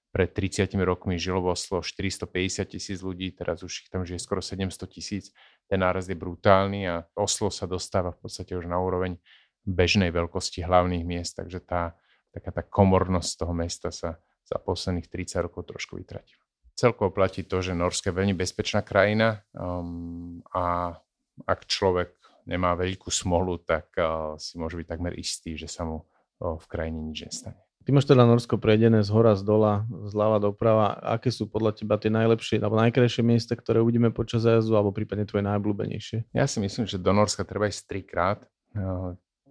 pred 0.10 0.32
30 0.32 0.74
rokmi 0.82 1.22
žilo 1.22 1.44
v 1.44 1.54
Oslo 1.54 1.86
450 1.86 2.66
tisíc 2.66 3.00
ľudí, 3.06 3.30
teraz 3.30 3.62
už 3.62 3.86
ich 3.86 3.90
tam 3.94 4.02
žije 4.08 4.18
skoro 4.18 4.42
700 4.42 4.90
tisíc. 4.90 5.30
Ten 5.70 5.86
náraz 5.86 6.10
je 6.10 6.18
brutálny 6.18 6.90
a 6.90 7.06
Oslo 7.14 7.54
sa 7.54 7.70
dostáva 7.70 8.10
v 8.16 8.26
podstate 8.26 8.58
už 8.58 8.66
na 8.66 8.82
úroveň 8.82 9.22
bežnej 9.70 10.10
veľkosti 10.10 10.66
hlavných 10.66 11.06
miest, 11.06 11.38
takže 11.38 11.62
tá, 11.62 11.94
taká 12.34 12.50
tá 12.50 12.64
komornosť 12.66 13.46
toho 13.46 13.54
mesta 13.54 13.94
sa 13.94 14.18
za 14.50 14.58
posledných 14.58 15.06
30 15.06 15.46
rokov 15.46 15.70
trošku 15.70 16.02
vytratila. 16.02 16.49
Celkovo 16.80 17.12
platí 17.12 17.44
to, 17.44 17.60
že 17.60 17.76
Norsko 17.76 18.08
je 18.08 18.18
veľmi 18.24 18.40
bezpečná 18.40 18.80
krajina 18.80 19.44
um, 19.52 20.40
a 20.56 20.96
ak 21.44 21.68
človek 21.68 22.16
nemá 22.48 22.72
veľkú 22.80 23.12
smolu, 23.12 23.60
tak 23.60 23.92
uh, 24.00 24.40
si 24.40 24.56
môže 24.56 24.80
byť 24.80 24.88
takmer 24.88 25.12
istý, 25.20 25.60
že 25.60 25.68
sa 25.68 25.84
mu 25.84 26.08
uh, 26.08 26.56
v 26.56 26.66
krajine 26.72 27.04
nič 27.04 27.28
nestane. 27.28 27.60
Ty 27.84 27.92
máš 27.92 28.08
teda 28.08 28.24
Norsko 28.24 28.56
prejdené 28.62 29.04
z 29.04 29.10
hora, 29.12 29.36
z 29.36 29.44
dola, 29.44 29.84
zľava 30.08 30.40
doprava. 30.40 30.94
Aké 31.04 31.36
sú 31.36 31.52
podľa 31.52 31.74
teba 31.74 32.00
tie 32.00 32.14
najlepšie 32.14 32.64
alebo 32.64 32.80
najkrajšie 32.80 33.28
miesta, 33.28 33.60
ktoré 33.60 33.84
uvidíme 33.84 34.14
počas 34.16 34.48
jazdu 34.48 34.78
alebo 34.78 34.96
prípadne 34.96 35.28
tvoje 35.28 35.44
najobľúbenejšie? 35.44 36.32
Ja 36.32 36.48
si 36.48 36.64
myslím, 36.64 36.88
že 36.88 37.02
do 37.02 37.12
Norska 37.12 37.44
treba 37.44 37.66
ísť 37.66 37.84
trikrát. 37.90 38.40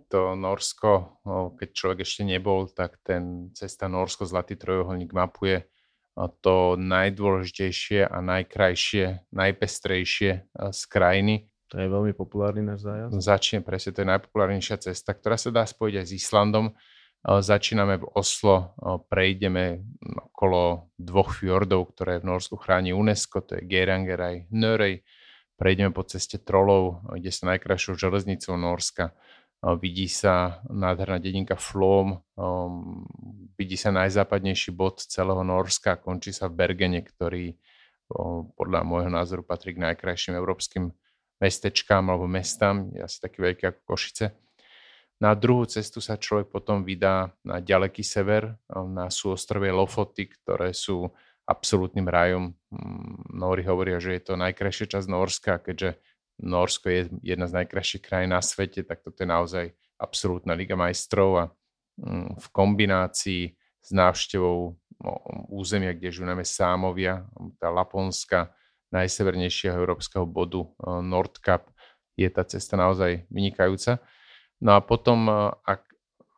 To 0.08 0.20
Norsko, 0.38 1.18
keď 1.58 1.68
človek 1.74 1.98
ešte 2.06 2.22
nebol, 2.22 2.70
tak 2.70 3.02
ten 3.02 3.50
cesta 3.58 3.90
Norsko-Zlatý 3.90 4.54
trojuholník 4.54 5.10
mapuje 5.10 5.66
to 6.26 6.74
najdôležitejšie 6.74 8.02
a 8.02 8.18
najkrajšie, 8.18 9.30
najpestrejšie 9.30 10.30
z 10.50 10.82
krajiny. 10.90 11.46
To 11.70 11.78
je 11.78 11.86
veľmi 11.86 12.10
populárny 12.18 12.66
náš 12.66 12.82
zájazd. 12.82 13.14
Začne 13.22 13.58
presne, 13.62 13.94
to 13.94 14.02
je 14.02 14.10
najpopulárnejšia 14.10 14.90
cesta, 14.90 15.14
ktorá 15.14 15.38
sa 15.38 15.54
dá 15.54 15.62
spojiť 15.62 15.94
aj 16.02 16.06
s 16.10 16.12
Islandom 16.18 16.74
Začíname 17.26 17.98
v 17.98 18.06
Oslo, 18.14 18.78
prejdeme 19.10 19.82
okolo 20.30 20.94
dvoch 20.94 21.34
fjordov, 21.34 21.90
ktoré 21.92 22.22
v 22.22 22.30
Norsku 22.30 22.54
chráni 22.54 22.94
UNESCO, 22.94 23.42
to 23.42 23.58
je 23.58 23.66
Geranger 23.66 24.22
aj 24.22 24.36
Nörej. 24.54 25.02
Prejdeme 25.58 25.90
po 25.90 26.06
ceste 26.06 26.38
Trolov, 26.38 27.02
kde 27.10 27.34
sa 27.34 27.50
najkrajšou 27.50 27.98
železnicou 27.98 28.54
Norska. 28.54 29.18
Vidí 29.58 30.06
sa 30.06 30.62
nádherná 30.70 31.18
dedinka 31.18 31.58
Flom, 31.58 32.22
vidí 33.58 33.74
sa 33.74 33.90
najzápadnejší 33.90 34.70
bod 34.70 35.02
celého 35.02 35.42
Norska, 35.42 35.98
končí 35.98 36.30
sa 36.30 36.46
v 36.46 36.62
Bergene, 36.62 37.02
ktorý 37.02 37.58
podľa 38.54 38.80
môjho 38.86 39.10
názoru 39.10 39.42
patrí 39.42 39.74
k 39.74 39.82
najkrajším 39.82 40.38
európskym 40.38 40.94
mestečkám 41.42 42.06
alebo 42.06 42.30
mestám, 42.30 42.88
je 42.94 43.02
asi 43.02 43.18
taký 43.18 43.42
veľký 43.42 43.64
ako 43.68 43.80
Košice 43.82 44.32
na 45.18 45.34
druhú 45.34 45.66
cestu 45.66 45.98
sa 45.98 46.14
človek 46.14 46.46
potom 46.46 46.86
vydá 46.86 47.34
na 47.42 47.58
ďaleký 47.58 48.06
sever, 48.06 48.54
na 48.70 49.10
súostrovie 49.10 49.74
Lofoty, 49.74 50.30
ktoré 50.30 50.70
sú 50.70 51.10
absolútnym 51.42 52.06
rajom. 52.06 52.54
Mm, 52.70 53.34
Nóri 53.34 53.66
hovoria, 53.66 53.98
že 53.98 54.14
je 54.14 54.22
to 54.22 54.34
najkrajšia 54.38 54.86
časť 54.94 55.06
Norska, 55.10 55.58
keďže 55.58 55.98
Norsko 56.38 56.86
je 56.88 57.00
jedna 57.22 57.46
z 57.50 57.62
najkrajších 57.62 58.02
krajín 58.02 58.30
na 58.30 58.42
svete, 58.42 58.86
tak 58.86 59.02
toto 59.02 59.22
je 59.22 59.28
naozaj 59.28 59.66
absolútna 59.98 60.54
Liga 60.54 60.78
majstrov 60.78 61.30
a 61.34 61.44
mm, 61.98 62.38
v 62.38 62.46
kombinácii 62.54 63.42
s 63.82 63.88
návštevou 63.90 64.78
územia, 65.50 65.94
kde 65.94 66.10
žijú 66.10 66.26
najmä 66.26 66.42
Sámovia, 66.42 67.22
tá 67.62 67.70
Laponska, 67.70 68.50
najsevernejšieho 68.90 69.76
európskeho 69.76 70.24
bodu 70.26 70.64
Nordkap 70.82 71.70
je 72.18 72.28
tá 72.32 72.42
cesta 72.42 72.74
naozaj 72.74 73.28
vynikajúca. 73.30 74.02
No 74.58 74.74
a 74.74 74.80
potom, 74.82 75.30
ak 75.62 75.86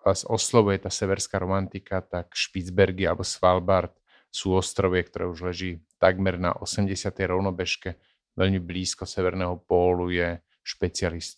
vás 0.04 0.28
oslovuje 0.28 0.84
tá 0.84 0.92
severská 0.92 1.40
romantika, 1.40 2.04
tak 2.04 2.36
Špicbergy 2.36 3.08
alebo 3.08 3.24
Svalbard 3.24 3.96
sú 4.28 4.52
ostrovie, 4.54 5.02
ktoré 5.04 5.24
už 5.26 5.52
leží 5.52 5.80
takmer 5.96 6.36
na 6.36 6.52
80. 6.52 6.90
rovnobežke, 7.24 7.96
veľmi 8.36 8.60
blízko 8.62 9.08
severného 9.08 9.58
pólu, 9.64 10.12
je 10.12 10.38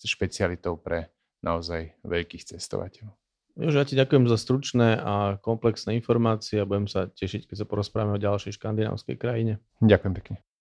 špecialitou 0.03 0.77
pre 0.83 1.09
naozaj 1.41 2.03
veľkých 2.05 2.55
cestovateľov. 2.57 3.15
Jože, 3.53 3.79
ja 3.79 3.87
ti 3.87 3.95
ďakujem 3.97 4.27
za 4.33 4.41
stručné 4.41 4.97
a 4.97 5.37
komplexné 5.39 5.93
informácie 5.97 6.59
a 6.59 6.69
budem 6.69 6.89
sa 6.89 7.07
tešiť, 7.07 7.47
keď 7.47 7.57
sa 7.63 7.67
porozprávame 7.69 8.17
o 8.17 8.23
ďalšej 8.23 8.57
škandinávskej 8.57 9.17
krajine. 9.21 9.61
Ďakujem 9.85 10.15
pekne. 10.19 10.37